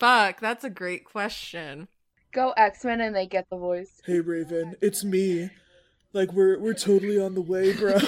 [0.00, 1.86] Fuck, that's a great question.
[2.32, 4.02] Go X Men and they get the voice.
[4.04, 5.50] Hey Raven, it's me.
[6.12, 7.98] Like we're we're totally on the way, bro.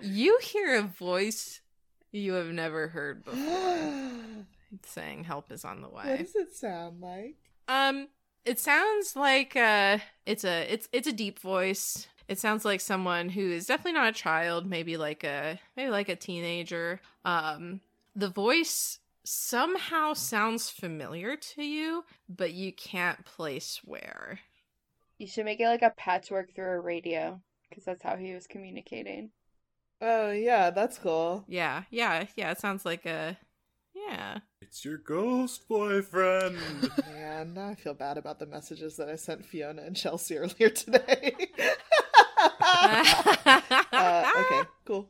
[0.00, 1.60] You hear a voice
[2.12, 6.04] you have never heard before what saying help is on the way.
[6.04, 7.34] What does it sound like?
[7.66, 8.06] Um
[8.44, 12.06] it sounds like uh it's a it's it's a deep voice.
[12.28, 16.08] It sounds like someone who is definitely not a child, maybe like a maybe like
[16.08, 17.00] a teenager.
[17.24, 17.80] Um
[18.14, 24.40] the voice somehow sounds familiar to you, but you can't place where.
[25.18, 28.46] You should make it like a patchwork through a radio, because that's how he was
[28.46, 29.30] communicating.
[30.00, 31.44] Oh yeah, that's cool.
[31.48, 33.36] Yeah, yeah, yeah, it sounds like a
[34.06, 34.38] yeah.
[34.60, 36.58] It's your ghost boyfriend.
[37.12, 40.68] Man, now I feel bad about the messages that I sent Fiona and Chelsea earlier
[40.70, 41.34] today.
[42.60, 45.08] uh, okay, cool.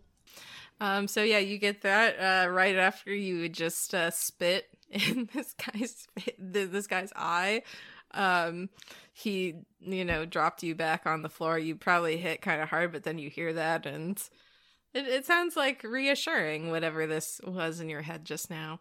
[0.81, 5.29] Um, so yeah, you get that uh, right after you would just uh, spit in
[5.35, 6.07] this guy's
[6.39, 7.63] this guy's eye.
[8.13, 8.71] Um,
[9.13, 11.59] he you know dropped you back on the floor.
[11.59, 14.23] You probably hit kind of hard, but then you hear that, and
[14.95, 16.71] it, it sounds like reassuring.
[16.71, 18.81] Whatever this was in your head just now.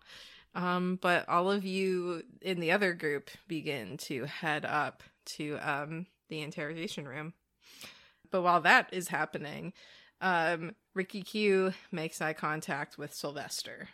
[0.55, 6.07] Um, but all of you in the other group begin to head up to um,
[6.29, 7.33] the interrogation room.
[8.31, 9.73] But while that is happening,
[10.21, 13.89] um, Ricky Q makes eye contact with Sylvester.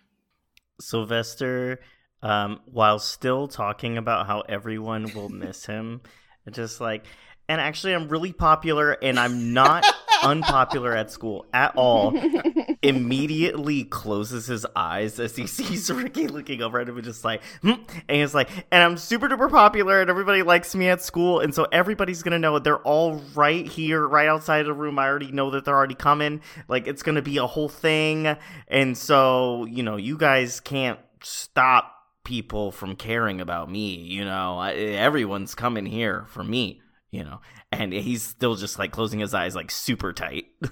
[0.80, 1.82] Sylvester,
[2.22, 6.01] um, while still talking about how everyone will miss him,
[6.51, 7.05] just like,
[7.49, 9.86] and actually, I'm really popular and I'm not
[10.24, 12.17] unpopular at school at all.
[12.82, 17.43] Immediately closes his eyes as he sees Ricky looking over at him and just like,
[17.61, 17.74] hmm,
[18.07, 21.39] and he's like, and I'm super duper popular and everybody likes me at school.
[21.39, 24.97] And so everybody's gonna know they're all right here, right outside the room.
[24.99, 26.41] I already know that they're already coming.
[26.67, 28.36] Like, it's gonna be a whole thing.
[28.67, 31.93] And so, you know, you guys can't stop
[32.24, 33.95] people from caring about me.
[33.95, 36.82] You know, I, everyone's coming here for me.
[37.14, 37.41] You know,
[37.72, 40.45] and he's still just like closing his eyes like super tight.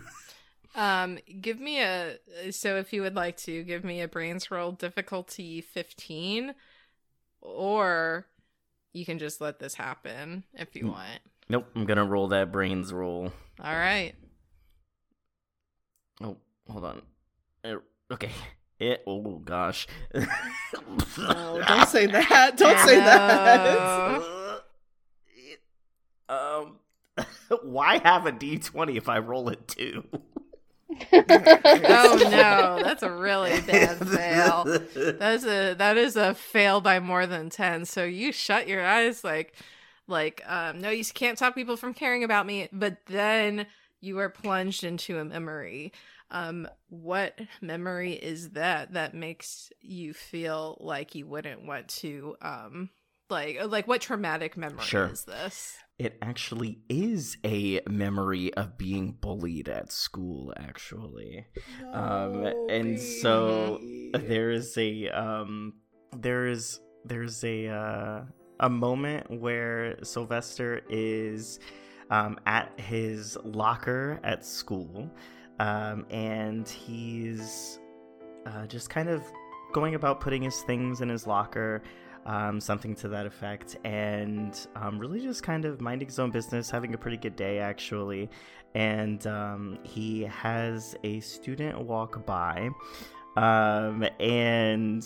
[0.74, 2.18] Um, give me a
[2.52, 6.56] so if you would like to give me a brains roll difficulty fifteen,
[7.42, 8.26] or
[8.94, 10.92] you can just let this happen if you Mm.
[10.94, 11.20] want.
[11.50, 13.34] nope, I'm gonna roll that brains roll.
[13.62, 14.14] All right.
[16.24, 16.38] Oh,
[16.70, 17.02] hold on.
[17.66, 17.76] Uh,
[18.14, 18.32] okay.
[18.80, 19.04] It.
[19.06, 19.88] Oh gosh.
[21.18, 22.56] Oh, don't say that.
[22.58, 24.38] Don't say that.
[26.32, 26.78] um.
[27.64, 30.04] Why have a D20 if I roll it too?
[31.14, 34.70] Oh no, that's a really bad fail.
[35.20, 37.86] That's a that is a fail by more than ten.
[37.86, 39.56] So you shut your eyes like
[40.08, 43.68] like um no you can't stop people from caring about me, but then
[44.02, 45.94] you are plunged into a memory.
[46.30, 52.90] Um what memory is that that makes you feel like you wouldn't want to um
[53.30, 55.08] like like what traumatic memory Sure.
[55.08, 55.78] is this?
[56.02, 61.46] It actually is a memory of being bullied at school, actually.
[61.94, 63.80] um and so
[64.14, 65.74] there is a um
[66.18, 68.22] there is there's a uh
[68.62, 71.60] a moment where Sylvester is
[72.10, 75.08] um at his locker at school
[75.60, 77.80] um and he's
[78.48, 79.22] uh just kind of
[79.72, 81.84] going about putting his things in his locker
[82.26, 86.70] um, something to that effect, and um, really just kind of minding his own business,
[86.70, 88.30] having a pretty good day actually.
[88.74, 92.70] And um, he has a student walk by,
[93.36, 95.06] um, and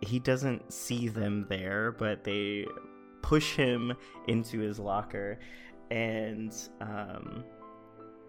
[0.00, 2.66] he doesn't see them there, but they
[3.22, 3.92] push him
[4.28, 5.38] into his locker
[5.90, 7.44] and um,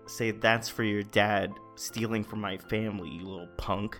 [0.07, 3.99] say, That's for your dad stealing from my family, you little punk,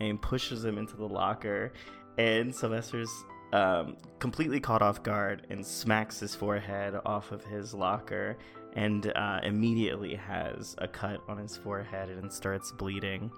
[0.00, 1.72] and pushes him into the locker
[2.18, 8.36] and Sylvester's um, completely caught off guard and smacks his forehead off of his locker
[8.74, 13.30] and uh, immediately has a cut on his forehead and starts bleeding.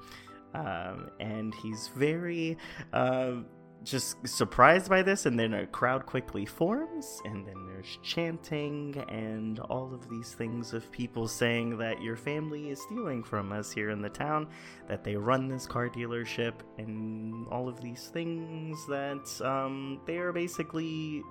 [0.55, 2.59] Um, and he's very,
[2.93, 3.47] um,
[3.83, 9.59] just surprised by this, and then a crowd quickly forms, and then there's chanting and
[9.61, 13.91] all of these things of people saying that your family is stealing from us here
[13.91, 14.49] in the town,
[14.89, 20.33] that they run this car dealership, and all of these things that um, they are
[20.33, 21.23] basically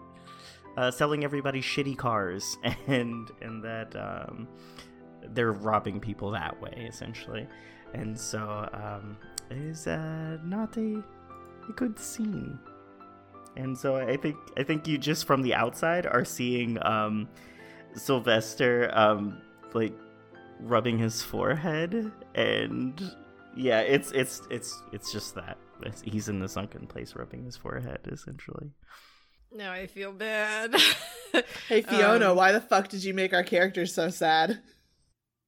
[0.78, 4.48] uh, selling everybody shitty cars, and and that um,
[5.34, 7.48] they're robbing people that way essentially,
[7.94, 9.18] and so um,
[9.52, 11.04] it is uh, not a
[11.70, 12.60] a good scene.
[13.56, 17.28] And so I think I think you just from the outside are seeing um,
[17.96, 19.42] Sylvester um,
[19.74, 19.94] like
[20.60, 23.02] rubbing his forehead, and
[23.56, 27.58] yeah, it's it's it's it's just that it's, he's in the sunken place rubbing his
[27.58, 28.70] forehead essentially.
[29.52, 30.76] Now I feel bad.
[31.68, 34.62] Hey Fiona, Um, why the fuck did you make our characters so sad?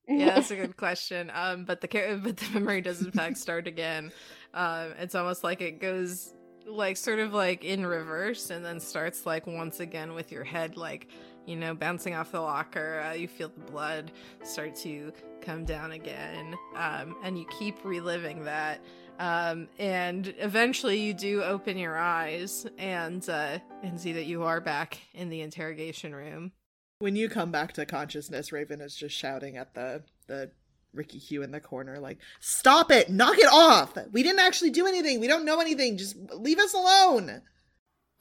[0.07, 1.32] yeah, that's a good question.
[1.34, 4.11] Um, but the char- but the memory does in fact start again.
[4.54, 6.34] Um, it's almost like it goes
[6.66, 10.78] like sort of like in reverse and then starts like once again with your head
[10.78, 11.08] like
[11.45, 13.02] you know bouncing off the locker.
[13.02, 14.12] Uh, you feel the blood
[14.43, 18.82] start to come down again, um, and you keep reliving that.
[19.20, 24.62] Um, and eventually you do open your eyes and uh, and see that you are
[24.62, 26.52] back in the interrogation room.
[26.99, 30.52] When you come back to consciousness, Raven is just shouting at the the
[30.93, 33.09] Ricky Q in the corner, like, "Stop it!
[33.09, 33.97] Knock it off!
[34.11, 35.19] We didn't actually do anything.
[35.19, 35.97] We don't know anything.
[35.97, 37.41] Just leave us alone."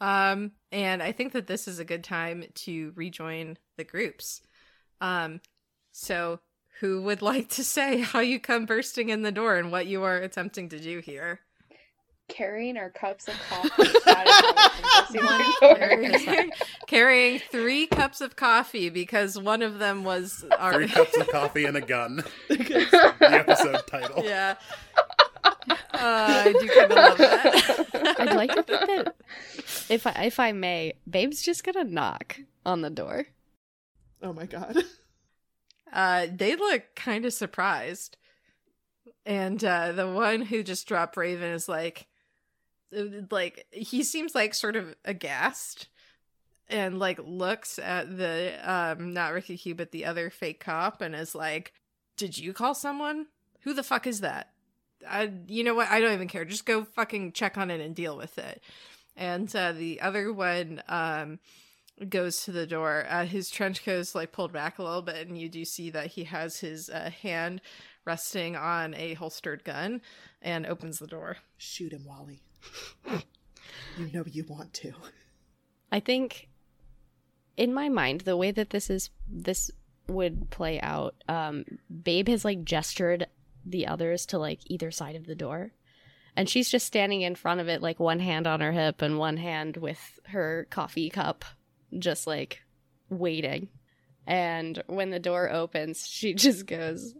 [0.00, 4.40] Um, and I think that this is a good time to rejoin the groups.
[5.00, 5.40] Um,
[5.92, 6.40] so
[6.80, 10.02] who would like to say how you come bursting in the door and what you
[10.02, 11.40] are attempting to do here?
[12.30, 15.18] Carrying our cups of coffee out of the
[15.60, 15.76] door.
[15.76, 16.50] Carrying,
[16.86, 21.64] carrying three cups of coffee because one of them was our Three cups of coffee
[21.64, 22.22] and a gun.
[22.48, 24.24] the episode title.
[24.24, 24.56] yeah.
[25.44, 25.52] Uh,
[25.92, 28.16] I do kind of love that.
[28.20, 29.14] I'd like to think that
[29.88, 33.26] if I, if I may, Babe's just gonna knock on the door.
[34.22, 34.78] Oh my god.
[35.92, 38.16] Uh, they look kind of surprised.
[39.26, 42.06] And uh, the one who just dropped Raven is like,
[43.30, 45.88] like he seems like sort of aghast,
[46.68, 51.14] and like looks at the um not Ricky Q but the other fake cop and
[51.14, 51.72] is like,
[52.16, 53.26] "Did you call someone?
[53.60, 54.50] Who the fuck is that?
[55.08, 55.88] I, you know what?
[55.88, 56.44] I don't even care.
[56.44, 58.62] Just go fucking check on it and deal with it."
[59.16, 61.40] And uh, the other one, um,
[62.08, 63.06] goes to the door.
[63.08, 65.90] Uh, his trench coat is like pulled back a little bit, and you do see
[65.90, 67.60] that he has his uh, hand
[68.04, 70.00] resting on a holstered gun
[70.40, 71.36] and opens the door.
[71.58, 72.40] Shoot him, Wally.
[73.06, 74.92] You know you want to.
[75.92, 76.48] I think
[77.56, 79.70] in my mind, the way that this is this
[80.08, 81.64] would play out, um,
[82.02, 83.26] Babe has like gestured
[83.64, 85.72] the others to like either side of the door.
[86.36, 89.18] And she's just standing in front of it, like one hand on her hip and
[89.18, 91.44] one hand with her coffee cup,
[91.98, 92.62] just like
[93.08, 93.68] waiting.
[94.26, 97.14] And when the door opens, she just goes,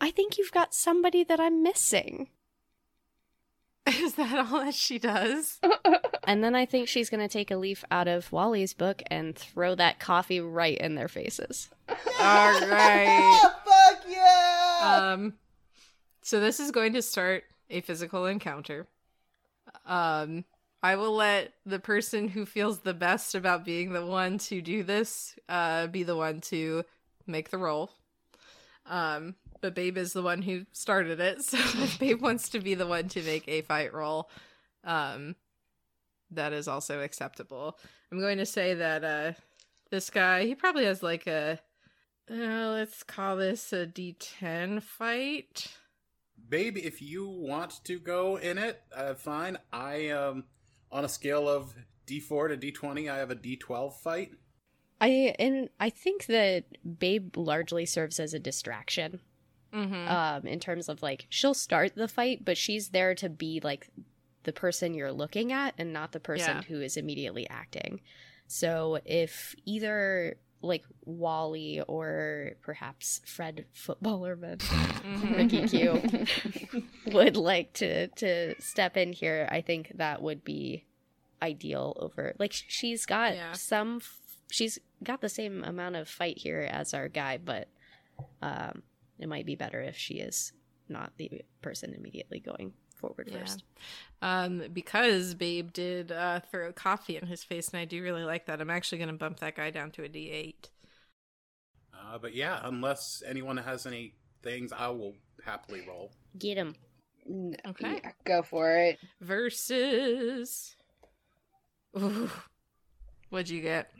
[0.00, 2.28] I think you've got somebody that I'm missing.
[4.00, 5.60] Is that all that she does?
[6.24, 9.34] And then I think she's going to take a leaf out of Wally's book and
[9.34, 11.70] throw that coffee right in their faces.
[11.88, 11.96] All
[12.68, 13.40] right.
[13.64, 15.12] fuck yeah!
[15.14, 15.32] Um,
[16.20, 18.86] so this is going to start a physical encounter.
[19.86, 20.44] Um,
[20.82, 24.82] I will let the person who feels the best about being the one to do
[24.82, 26.84] this uh, be the one to
[27.26, 27.90] make the roll.
[28.84, 32.74] Um, but Babe is the one who started it, so if Babe wants to be
[32.74, 34.30] the one to make a fight roll,
[34.84, 35.36] um,
[36.30, 37.78] that is also acceptable.
[38.12, 39.32] I'm going to say that uh,
[39.90, 41.60] this guy, he probably has like a,
[42.30, 45.68] uh, let's call this a D10 fight.
[46.48, 49.58] Babe, if you want to go in it, uh, fine.
[49.72, 50.44] I um
[50.90, 51.74] on a scale of
[52.06, 54.32] D4 to D20, I have a D12 fight.
[55.00, 56.64] I and I think that
[56.98, 59.20] Babe largely serves as a distraction.
[59.72, 60.08] Mm-hmm.
[60.08, 63.88] Um, in terms of like she'll start the fight, but she's there to be like
[64.44, 66.62] the person you're looking at and not the person Yeah.
[66.62, 68.00] who is immediately acting.
[68.46, 75.36] So if either like Wally or perhaps Fred Footballerman Mhm.
[75.36, 76.82] Ricky Q
[77.12, 80.84] would like to to step in here, I think that would be
[81.42, 83.52] ideal over like she's got Yeah.
[83.52, 84.00] some
[84.50, 87.68] she's got the same amount of fight here as our guy, but
[88.42, 88.82] um
[89.18, 90.52] it might be better if she is
[90.88, 93.38] not the person immediately going forward Yeah.
[93.40, 93.64] first.
[94.22, 98.46] Um, because Babe did uh, throw coffee in his face, and I do really like
[98.46, 98.60] that.
[98.60, 100.54] I'm actually going to bump that guy down to a D8.
[101.94, 105.14] Uh, but yeah, unless anyone has any things, I will
[105.44, 106.10] happily roll.
[106.38, 106.74] Get him.
[107.66, 108.00] Okay.
[108.02, 108.98] yeah, go for it.
[109.20, 110.74] Versus.
[111.98, 112.30] Ooh.
[113.30, 113.90] What'd you get?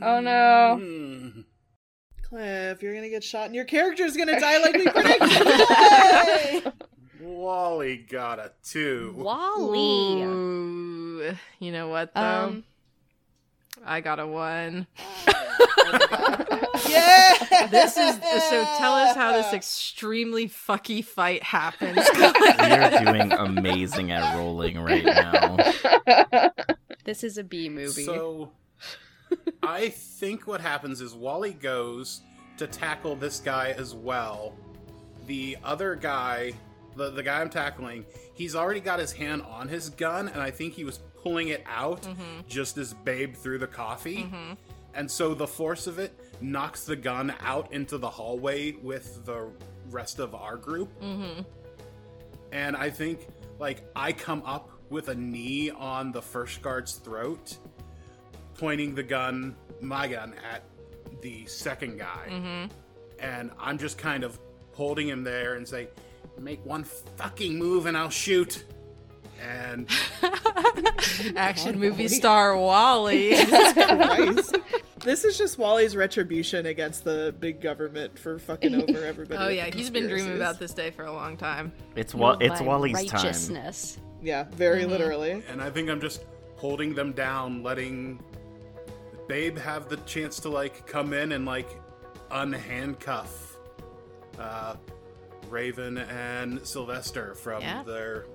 [0.00, 0.78] Oh no.
[0.80, 1.40] Hmm.
[2.34, 6.72] Cliff, you're gonna get shot and your character's gonna die like we predicted.
[7.20, 9.14] Wally got a two.
[9.16, 10.24] Wally.
[10.24, 11.36] Ooh.
[11.60, 12.20] You know what though?
[12.20, 12.64] Um,
[13.84, 14.88] I got a one.
[16.88, 17.68] yeah.
[17.70, 18.64] This is so.
[18.78, 22.04] Tell us how this extremely fucky fight happens.
[22.18, 25.56] You're doing amazing at rolling right now.
[27.04, 28.06] this is a B movie.
[28.06, 28.50] So,
[29.66, 32.22] I think what happens is Wally goes
[32.58, 34.54] to tackle this guy as well.
[35.26, 36.52] The other guy,
[36.96, 38.04] the, the guy I'm tackling,
[38.34, 41.64] he's already got his hand on his gun, and I think he was pulling it
[41.66, 42.46] out Mhm.
[42.46, 44.24] just as Babe threw the coffee.
[44.24, 44.56] Mhm.
[44.94, 49.50] And so the force of it knocks the gun out into the hallway with the
[49.90, 50.88] rest of our group.
[51.02, 51.44] Mhm.
[52.52, 53.26] And I think,
[53.58, 57.56] like, I come up with a knee on the first guard's throat,
[58.58, 60.62] pointing the gun, my gun, at
[61.22, 62.28] the second guy.
[62.28, 62.70] Mhm.
[63.20, 64.38] And I'm just kind of
[64.72, 65.88] holding him there and say,
[66.38, 68.64] make one fucking move and I'll shoot.
[69.42, 69.88] And
[71.36, 73.34] Action movie star Wally.
[75.04, 79.38] This is just Wally's retribution against the big government for fucking over everybody.
[79.44, 81.72] oh yeah, he's been dreaming about this day for a long time.
[81.94, 83.22] It's wa- it's by Wally's time.
[83.22, 83.98] righteousness.
[84.22, 84.88] Yeah, very Mhm.
[84.88, 85.42] literally.
[85.50, 86.24] and I think I'm just
[86.56, 88.18] holding them down, letting
[89.26, 91.68] Babe have the chance to like come in and like
[92.30, 93.28] unhandcuff
[94.38, 94.74] uh,
[95.48, 97.82] Raven and Sylvester from Yeah.
[97.84, 98.26] their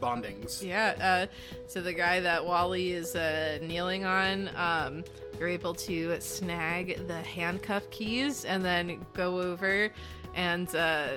[0.00, 0.62] bondings.
[0.62, 1.26] Yeah.
[1.30, 1.32] Uh,
[1.68, 5.04] so the guy that Wally is uh, kneeling on, um,
[5.38, 9.90] you're able to snag the handcuff keys and then go over,
[10.34, 11.08] and uh,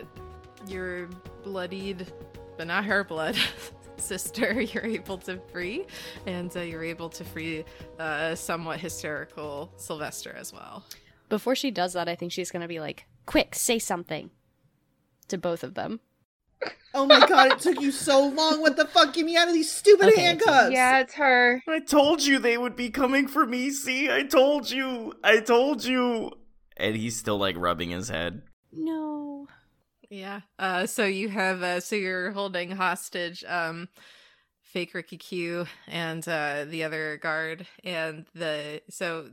[0.68, 1.08] your
[1.44, 2.12] bloodied,
[2.58, 3.38] but not her blood.
[3.98, 5.86] Sister, you're able to free,
[6.26, 7.66] and uh, you're able to free
[8.00, 10.84] uh, somewhat hysterical Sylvester as well.
[11.30, 14.30] Before she does that, I think she's gonna be like, "Quick, say something."
[15.30, 16.02] To both of them.
[16.94, 18.62] Oh my god, it took you so long.
[18.62, 19.14] What the fuck?
[19.14, 20.72] Get me out of these stupid Okay, handcuffs.
[20.72, 21.62] yeah, it's her.
[21.68, 23.72] I told you they would be coming for me.
[23.72, 25.14] See, I told you.
[25.24, 26.32] I told you.
[26.78, 28.44] And he's still like rubbing his head.
[28.72, 29.48] No.
[30.10, 30.42] Yeah.
[30.60, 33.90] Uh, so you have uh, so you're holding hostage um,
[34.62, 39.30] fake Ricky Q and uh, the other guard and the so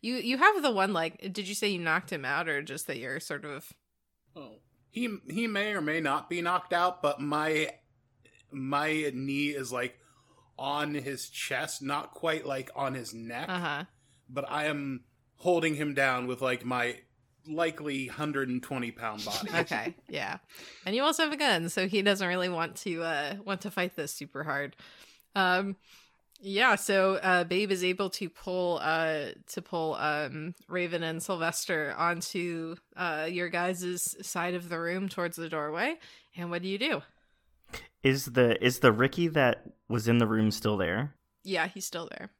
[0.00, 2.86] you you have the one like did you say you knocked him out or just
[2.86, 3.72] that you're sort of
[4.36, 4.56] Oh.
[4.90, 7.70] He he may or may not be knocked out, but my
[8.50, 9.98] my knee is like
[10.58, 13.84] on his chest, not quite like on his neck, uh huh
[14.28, 15.04] but I am
[15.36, 16.98] holding him down with like my
[17.48, 19.48] likely 120 pound body.
[19.54, 20.38] okay yeah
[20.86, 23.70] and you also have a gun so he doesn't really want to uh want to
[23.70, 24.76] fight this super hard
[25.34, 25.76] um
[26.40, 31.94] yeah so uh babe is able to pull uh to pull um raven and sylvester
[31.96, 35.96] onto uh your guys' side of the room towards the doorway
[36.36, 37.02] and what do you do
[38.02, 41.14] Is the is the Ricky that was in the room still there?
[41.44, 42.30] yeah he's still there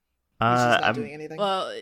[0.40, 1.38] He's Uh, just not I'm, doing anything.
[1.38, 1.72] well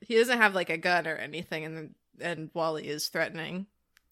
[0.00, 3.66] he doesn't have like a gun or anything and and wally is threatening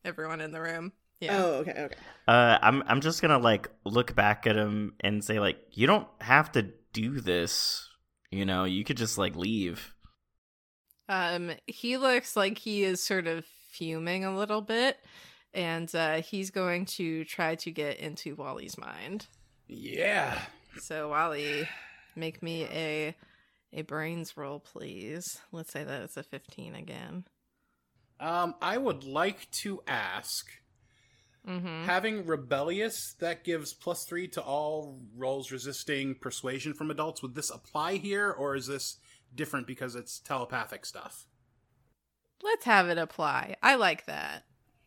[0.05, 1.95] everyone in the room yeah Oh, okay, okay.
[2.29, 6.07] uh, I'm I'm just gonna like look back at him and say like, you don't
[6.21, 7.89] have to do this.
[8.31, 9.95] You know, you could just like leave.
[11.09, 14.99] Um, he looks like he is sort of fuming a little bit,
[15.55, 19.27] and uh, he's going to try to get into Wally's mind.
[19.69, 20.39] Yeah.
[20.81, 21.67] So Wally,
[22.15, 23.17] make me a
[23.73, 25.25] a brains roll, please.
[25.53, 27.25] Let's say that it's a fifteen again.
[28.21, 30.49] Um, I would like to ask,
[31.49, 31.85] Mm-hmm.
[31.85, 37.23] having rebellious that gives plus three to all rolls resisting persuasion from adults.
[37.23, 38.97] Would this apply here, or is this
[39.33, 41.27] different because it's telepathic stuff?
[42.43, 43.55] Let's have it apply.
[43.63, 44.43] I like that.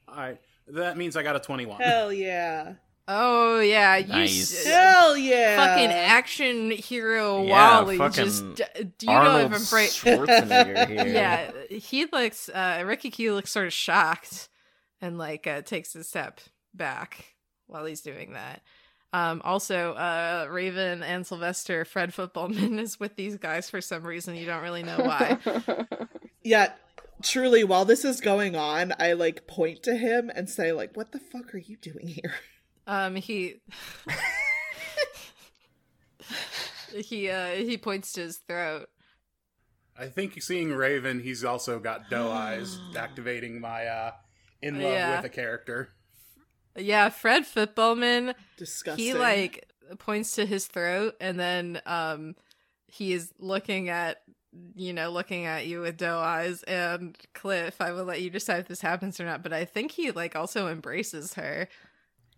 [0.09, 1.79] All right, that means I got a twenty-one.
[1.79, 2.73] Hell yeah.
[3.11, 4.53] Oh yeah, you Nice.
[4.53, 5.57] s- Hell yeah.
[5.57, 7.97] fucking action hero Yeah, Wally.
[7.97, 9.89] fucking Just do you Arnold know if I'm right?
[9.89, 11.07] Schwarzenegger here.
[11.07, 14.47] yeah he looks uh ricky q looks sort of shocked
[15.01, 16.39] and like uh takes a step
[16.73, 17.33] back
[17.65, 18.61] while he's doing that
[19.11, 24.35] um also uh raven and sylvester fred footballman is with these guys for some reason
[24.35, 25.37] you don't really know why
[26.43, 26.71] Yeah,
[27.21, 31.11] truly, while this is going on, I like point to him and say, like, what
[31.11, 32.33] the fuck are you doing here?
[32.89, 33.61] Um he
[37.03, 38.87] he uh he points to his throat
[39.97, 44.11] I think seeing Raven, he's also got doe eyes, activating my uh,
[44.61, 45.15] in love Yeah.
[45.17, 45.89] with a character.
[46.77, 49.03] Yeah, Fred Footballman Disgusting.
[49.03, 49.67] he like
[49.97, 52.35] points to his throat and then um
[52.87, 54.21] he is looking at
[54.75, 58.59] you know looking at you with doe eyes and cliff i will let you decide
[58.59, 61.67] if this happens or not but i think he like also embraces her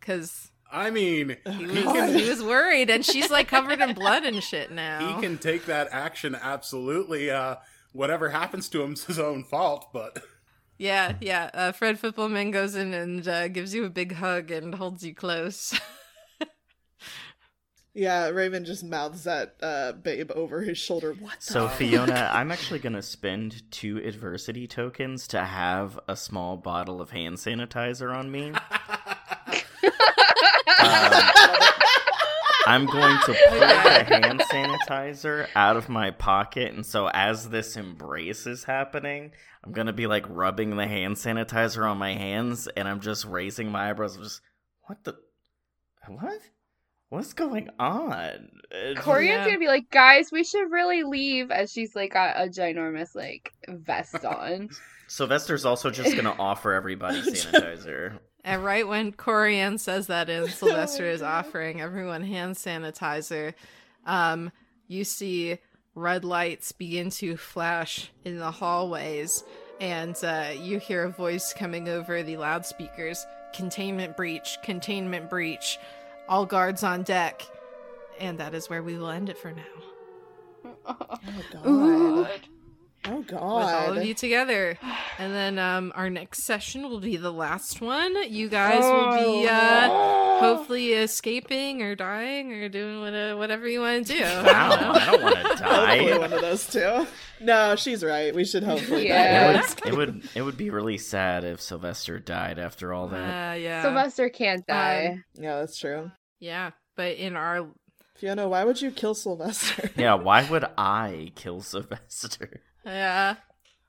[0.02, 3.94] because I mean, he he was, can, he was worried and she's like covered in
[3.94, 7.32] blood and shit now he can take that action absolutely.
[7.32, 7.56] Uh,
[7.94, 10.23] whatever happens to him's his own fault, but
[10.78, 14.76] yeah yeah uh, fred footballman goes in and uh, gives you a big hug and
[14.76, 15.80] holds you close
[17.94, 21.14] Yeah, Raven just mouths at uh, Babe over his shoulder.
[21.14, 21.41] What?
[21.41, 27.02] The So Fiona, I'm actually gonna spend two adversity tokens to have a small bottle
[27.02, 28.53] of hand sanitizer on me.
[29.84, 31.14] Um,
[32.68, 37.76] I'm going to pull the hand sanitizer out of my pocket, and so as this
[37.76, 39.32] embrace is happening,
[39.64, 43.72] I'm gonna be like rubbing the hand sanitizer on my hands, and I'm just raising
[43.72, 44.16] my eyebrows.
[44.16, 44.41] I'm just,
[44.84, 45.16] what the,
[46.08, 46.40] what,
[47.10, 48.49] what's going on?
[48.72, 49.45] CoriAnne's Yeah.
[49.45, 53.52] gonna be like, guys, we should really leave as she's like got a ginormous like
[53.68, 54.70] vest on.
[55.08, 58.20] Sylvester's also just gonna offer everybody sanitizer.
[58.44, 63.54] And right when CoriAnne says that and Sylvester is offering everyone hand sanitizer,
[64.06, 64.52] um,
[64.88, 65.60] you see
[65.94, 69.44] red lights begin to flash in the hallways,
[69.80, 75.78] and uh, you hear a voice coming over the loudspeakers Containment breach, containment breach,
[76.30, 77.46] all guards on deck.
[78.20, 79.64] And that is where we will end it for now.
[80.86, 81.18] Oh
[81.52, 81.68] god.
[81.68, 82.28] Ooh.
[83.03, 83.32] Oh God!
[83.65, 84.78] With all of you together.
[85.18, 88.15] And then um, our next session will be the last one.
[88.32, 89.11] You guys will
[89.41, 90.38] be uh, Oh.
[90.40, 94.23] hopefully escaping or dying or doing what, whatever you want to do.
[94.23, 94.91] I Wow, don't know.
[94.94, 96.18] I don't want to Hopefully die.
[96.19, 97.07] one of those two.
[97.40, 98.36] No, she's right.
[98.36, 99.53] We should hopefully Yeah.
[99.53, 99.60] die.
[99.60, 103.53] It would, it would it would be really sad if Sylvester died after all that.
[103.53, 103.82] Uh, yeah.
[103.82, 105.07] Sylvester can't die.
[105.14, 106.11] Um, Yeah, that's true.
[106.40, 106.72] yeah.
[106.95, 107.68] But in our
[108.18, 109.90] Fiona, why would you kill Sylvester?
[109.98, 112.61] yeah, why would I kill Sylvester?
[112.86, 113.36] Yeah,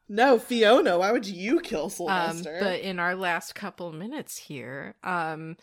[0.09, 2.59] no, Fiona, why would you kill um, Sylvester?
[2.61, 5.57] but in our last couple minutes here, um,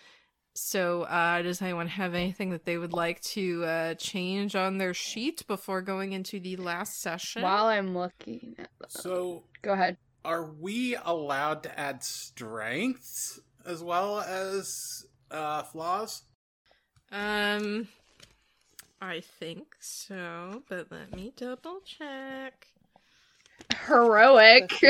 [0.55, 4.93] so uh, does anyone have anything that they would like to uh, change on their
[4.93, 7.43] sheet before going into the last session?
[7.43, 9.97] While I'm looking at so Go ahead.
[10.25, 16.23] are we allowed to add strengths as well as uh, flaws?
[17.11, 17.87] Um,
[18.99, 22.67] I think so, but let me double check.
[23.87, 24.71] Heroic.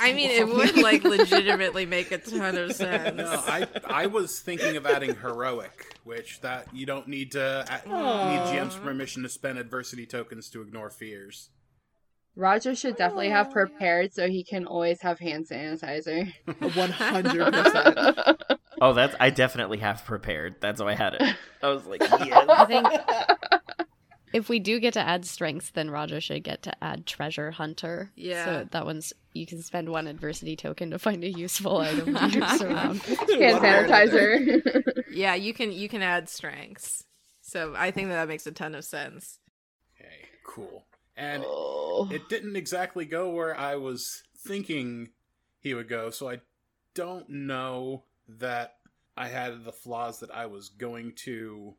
[0.00, 3.16] I mean, it would like legitimately make a ton of sense.
[3.16, 7.88] No, I I was thinking of adding heroic, which that you don't need to a-
[7.88, 11.50] need GM's permission to spend adversity tokens to ignore fears.
[12.36, 16.32] Rodger should definitely have prepared so he can always have hand sanitizer.
[16.74, 17.98] One hundred percent.
[18.80, 20.54] Oh, that's I definitely have prepared.
[20.60, 21.22] That's why I had it.
[21.62, 22.44] I was like, yeah.
[22.48, 22.86] I think
[24.32, 28.10] if we do get to add strengths, then Rodger should get to add treasure hunter.
[28.16, 28.44] Yeah.
[28.44, 32.28] So that one's you can spend one adversity token to find a useful item to
[32.28, 33.00] use around.
[33.02, 34.82] Hand sanitizer.
[35.10, 37.04] Yeah, you can you can add strengths.
[37.40, 39.38] So I think that, that makes a ton of sense.
[39.98, 40.84] Okay, cool.
[41.16, 42.08] And oh.
[42.12, 45.08] it didn't exactly go where I was thinking
[45.58, 46.40] he would go, so I
[46.94, 48.76] don't know that
[49.16, 51.74] I had the flaws that I was going to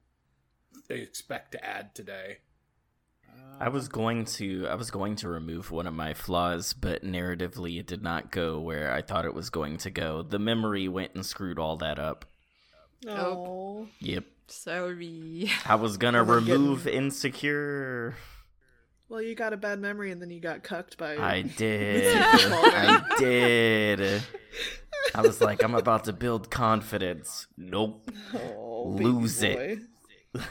[0.89, 2.37] expect to add today.
[3.59, 7.79] I was going to I was going to remove one of my flaws, but narratively
[7.79, 10.21] it did not go where I thought it was going to go.
[10.23, 12.25] The memory went and screwed all that up.
[13.07, 13.87] Oh.
[13.99, 14.25] Yep.
[14.47, 15.51] Sorry.
[15.65, 18.15] I was gonna We're getting- remove insecure.
[19.09, 21.17] Well, you got a bad memory and then you got cucked by.
[21.17, 22.15] I did.
[22.17, 24.21] I did.
[25.15, 27.47] I was like, I'm about to build confidence.
[27.57, 28.09] Nope.
[28.33, 29.79] Oh, Lose it.
[30.33, 30.41] Boy.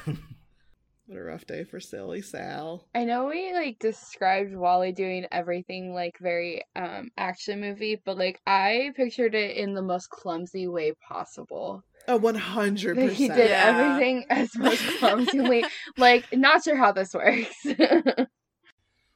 [1.07, 2.89] what a rough day for silly Sal.
[2.95, 8.41] I know we like described Wally doing everything like very um action movie, but like
[8.47, 11.85] I pictured it in the most clumsy way possible.
[12.09, 13.63] A Oh, one hundred Like he did Yeah.
[13.63, 15.69] everything as most clumsily.
[15.97, 17.67] like not sure how this works.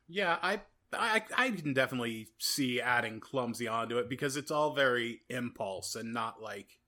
[0.08, 0.60] Yeah, I,
[0.92, 6.12] I I can definitely see adding clumsy onto it because it's all very impulse and
[6.12, 6.78] not like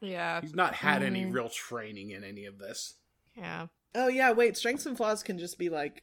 [0.00, 0.42] Yeah.
[0.42, 1.32] he's not had any Mhm.
[1.32, 2.94] real training in any of this.
[3.40, 3.66] Yeah.
[3.94, 4.56] Oh yeah, wait.
[4.56, 6.02] Strengths and flaws can just be like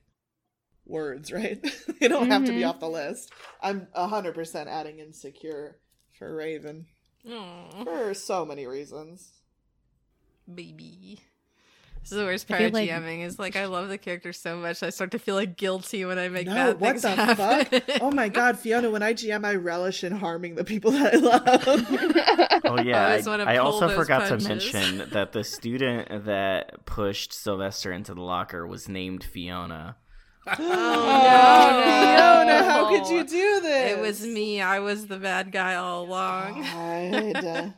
[0.86, 1.64] words, right?
[2.02, 2.70] they don't have to be Mhm.
[2.70, 3.32] off the list.
[3.62, 5.78] I'm hundred percent adding insecure
[6.18, 6.88] for Raven
[7.30, 9.34] Aw, for so many reasons.
[10.54, 11.20] baby.
[12.08, 14.56] This is the worst part of like- GMing is like I love the character so
[14.56, 17.10] much I start to feel like guilty when I make No, bad what things the
[17.10, 17.82] happen.
[17.82, 17.84] fuck?
[18.02, 21.18] Oh my god, Fiona, when I GM, I relish in harming the people that I
[21.18, 22.62] love.
[22.64, 24.44] Oh yeah, I I, I also forgot punches.
[24.44, 29.98] to mention that the student that pushed Sylvester into the locker was named Fiona.
[30.48, 33.98] Oh, Fiona, how could you do this?
[33.98, 34.62] It was me.
[34.62, 36.62] I was the bad guy all along.
[36.62, 37.46] God.
[37.46, 37.70] uh,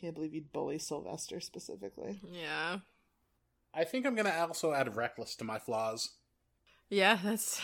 [0.00, 2.20] Can't believe you'd bully Sylvester specifically.
[2.32, 2.78] Yeah.
[3.74, 6.10] I think I'm gonna also add reckless to my flaws.
[6.88, 7.60] Yeah, that's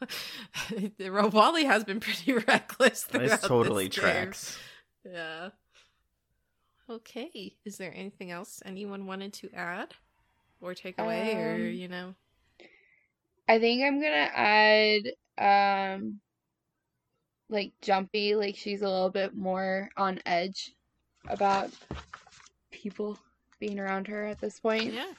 [0.98, 4.02] Wally has been pretty reckless This totally this game.
[4.04, 4.58] tracks.
[5.04, 5.50] Yeah.
[6.88, 7.56] Okay.
[7.64, 9.94] Is there anything else anyone wanted to add
[10.60, 12.14] or take away or, Um, you know?
[13.48, 15.02] I think I'm gonna add
[15.38, 16.20] um
[17.48, 20.72] like Jumpy, like she's a little bit more on edge
[21.28, 21.70] about
[22.70, 23.18] people
[23.60, 24.94] being around her at this point.
[24.94, 25.12] Yeah.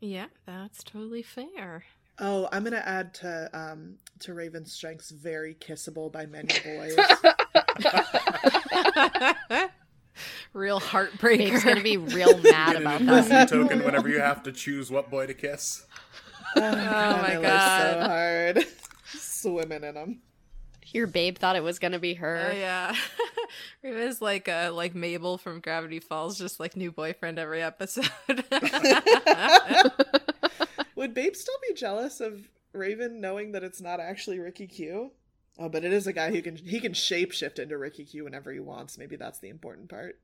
[0.00, 1.84] Yeah, that's totally fair.
[2.20, 6.96] Oh, I'm gonna add to um to Raven's strengths very kissable by many boys.
[10.52, 11.38] Real heartbreaker.
[11.38, 13.48] Babe's gonna be real mad Get an about that.
[13.48, 15.86] token whenever you have to choose what boy to kiss.
[16.56, 18.06] oh my so God.
[18.10, 18.66] hard.
[19.06, 20.22] Swimming in them.
[20.92, 22.48] Your babe thought it was gonna be her.
[22.50, 22.94] Oh yeah.
[23.82, 28.08] Raven's like uh like Mabel from Gravity Falls, just like new boyfriend every episode.
[30.96, 35.12] Would Babe still be jealous of Raven knowing that it's not actually Ricky Q?
[35.58, 38.52] Oh, but it is a guy who can he can shapeshift into Ricky Q whenever
[38.52, 38.96] he wants.
[38.96, 40.18] Maybe that's the important part.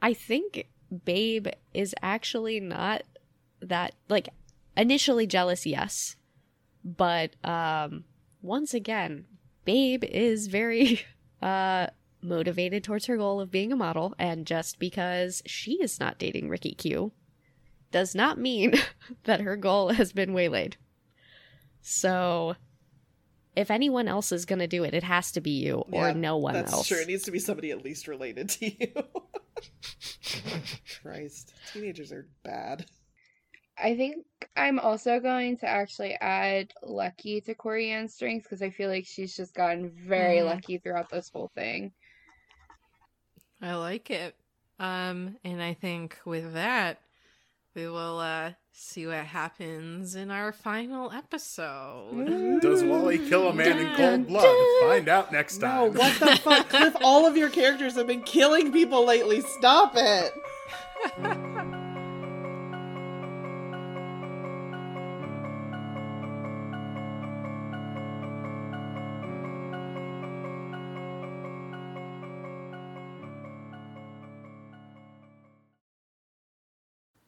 [0.00, 0.68] I think
[1.04, 3.02] Babe is actually not
[3.60, 4.28] that like
[4.76, 6.16] initially jealous, yes.
[6.84, 8.04] But um
[8.42, 9.24] once again,
[9.66, 11.02] Babe is very
[11.42, 11.88] uh
[12.22, 16.48] motivated towards her goal of being a model and just because she is not dating
[16.48, 17.12] Ricky Q
[17.92, 18.72] does not mean
[19.24, 20.76] that her goal has been waylaid.
[21.82, 22.56] So
[23.54, 26.12] if anyone else is going to do it, it has to be you or Yeah,
[26.14, 26.88] no one That's else.
[26.88, 26.98] true.
[26.98, 28.92] It needs to be somebody at least related to you.
[31.02, 32.86] Christ, teenagers are bad.
[33.78, 34.24] I think
[34.56, 39.36] I'm also going to actually add Lucky to CoriAnne's strengths because I feel like she's
[39.36, 40.46] just gotten very Mhm.
[40.46, 41.92] lucky throughout this whole thing.
[43.60, 44.34] I like it.
[44.78, 46.98] Um, and I think with that,
[47.74, 52.60] we will uh see what happens in our final episode.
[52.60, 54.56] Does Wally kill a man in cold blood?
[54.82, 55.94] Find out next No, time.
[55.94, 56.94] what the fuck, Cliff?
[57.02, 59.40] All of your characters have been killing people lately.
[59.42, 60.32] Stop it.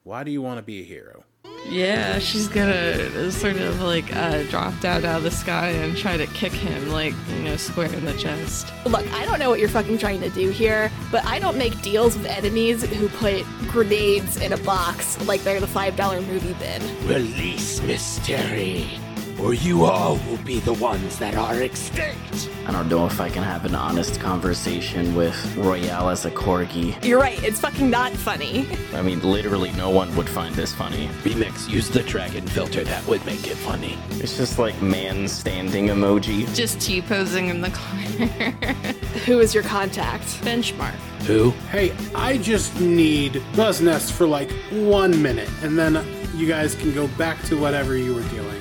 [0.09, 1.23] Why do you want to be a hero?
[1.67, 6.17] Yeah, she's gonna sort of like uh, drop down out of the sky and try
[6.17, 8.73] to kick him, like, you know, square in the chest.
[8.87, 11.79] Look, I don't know what you're fucking trying to do here, but I don't make
[11.83, 17.07] deals with enemies who put grenades in a box like they're the $5 movie bin.
[17.07, 18.89] Release Mystery,
[19.41, 22.49] or you all will be the ones that are extinct.
[22.65, 27.03] I don't know if I can have an honest conversation with Royale as a corgi.
[27.03, 28.67] You're right, it's fucking not funny.
[28.93, 31.07] I mean, literally no one would find this funny.
[31.23, 33.97] Remix, use the dragon filter, that would make it funny.
[34.11, 36.53] It's just like man standing emoji.
[36.55, 38.27] Just T posing in the corner.
[39.25, 40.25] Who is your contact?
[40.43, 40.93] Benchmark.
[41.25, 41.51] Who?
[41.71, 46.05] Hey, I just need Buzz Nest for like one minute, and then
[46.35, 48.58] you guys can go back to whatever you were doing.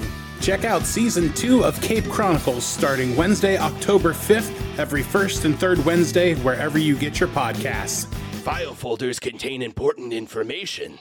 [0.49, 5.85] Check out season two of Cape Chronicles starting Wednesday, October 5th, every first and third
[5.85, 8.07] Wednesday, wherever you get your podcasts.
[8.45, 11.01] File folders contain important information.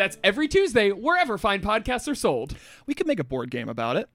[0.00, 2.56] That's every Tuesday, wherever fine podcasts are sold.
[2.86, 4.08] We could make a board game about it.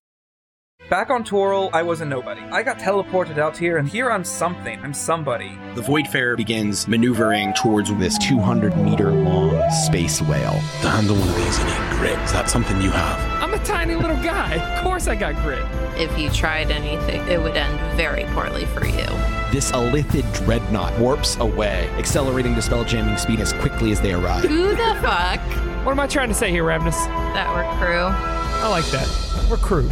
[0.89, 2.41] Back on Toril, I was a nobody.
[2.41, 4.79] I got teleported out here, and here I'm something.
[4.79, 5.55] I'm somebody.
[5.75, 10.59] The Voidfarer begins maneuvering towards this 200 meter long space whale.
[10.81, 12.19] To handle one of these, you need grit.
[12.23, 13.43] Is that something you have?
[13.43, 14.55] I'm a tiny little guy.
[14.55, 15.67] Of course I got grit.
[15.99, 19.05] If you tried anything, it would end very poorly for you.
[19.51, 24.45] This Illithid dreadnought warps away, accelerating to spell jamming speed as quickly as they arrive.
[24.45, 25.74] Who the fuck?
[25.85, 27.05] What am I trying to say here, Ravnus?
[27.35, 28.07] That we're crew.
[28.07, 29.07] I like that.
[29.47, 29.87] We're crew.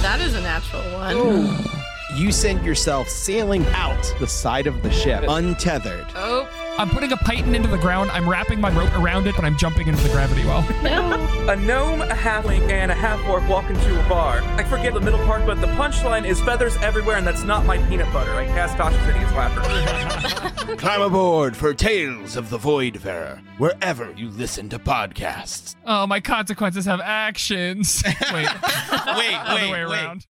[0.00, 1.58] That is a natural one.
[2.14, 6.06] You send yourself sailing out the side of the ship, untethered.
[6.14, 6.48] Oh.
[6.76, 8.10] I'm putting a python into the ground.
[8.10, 10.62] I'm wrapping my rope around it, but I'm jumping into the gravity well.
[10.82, 11.12] No.
[11.48, 14.40] a gnome, a halfling, and a half orc walk into a bar.
[14.56, 17.78] I forget the middle part, but the punchline is feathers everywhere, and that's not my
[17.88, 18.32] peanut butter.
[18.34, 20.76] I cast Tasha's idiot's laughter.
[20.76, 25.76] Climb aboard for Tales of the Voidfarer, wherever you listen to podcasts.
[25.86, 28.02] Oh, my consequences have actions.
[28.06, 29.80] Wait, wait, other wait, way wait.
[29.82, 30.26] around.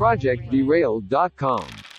[0.00, 1.89] ProjectDerailed.com.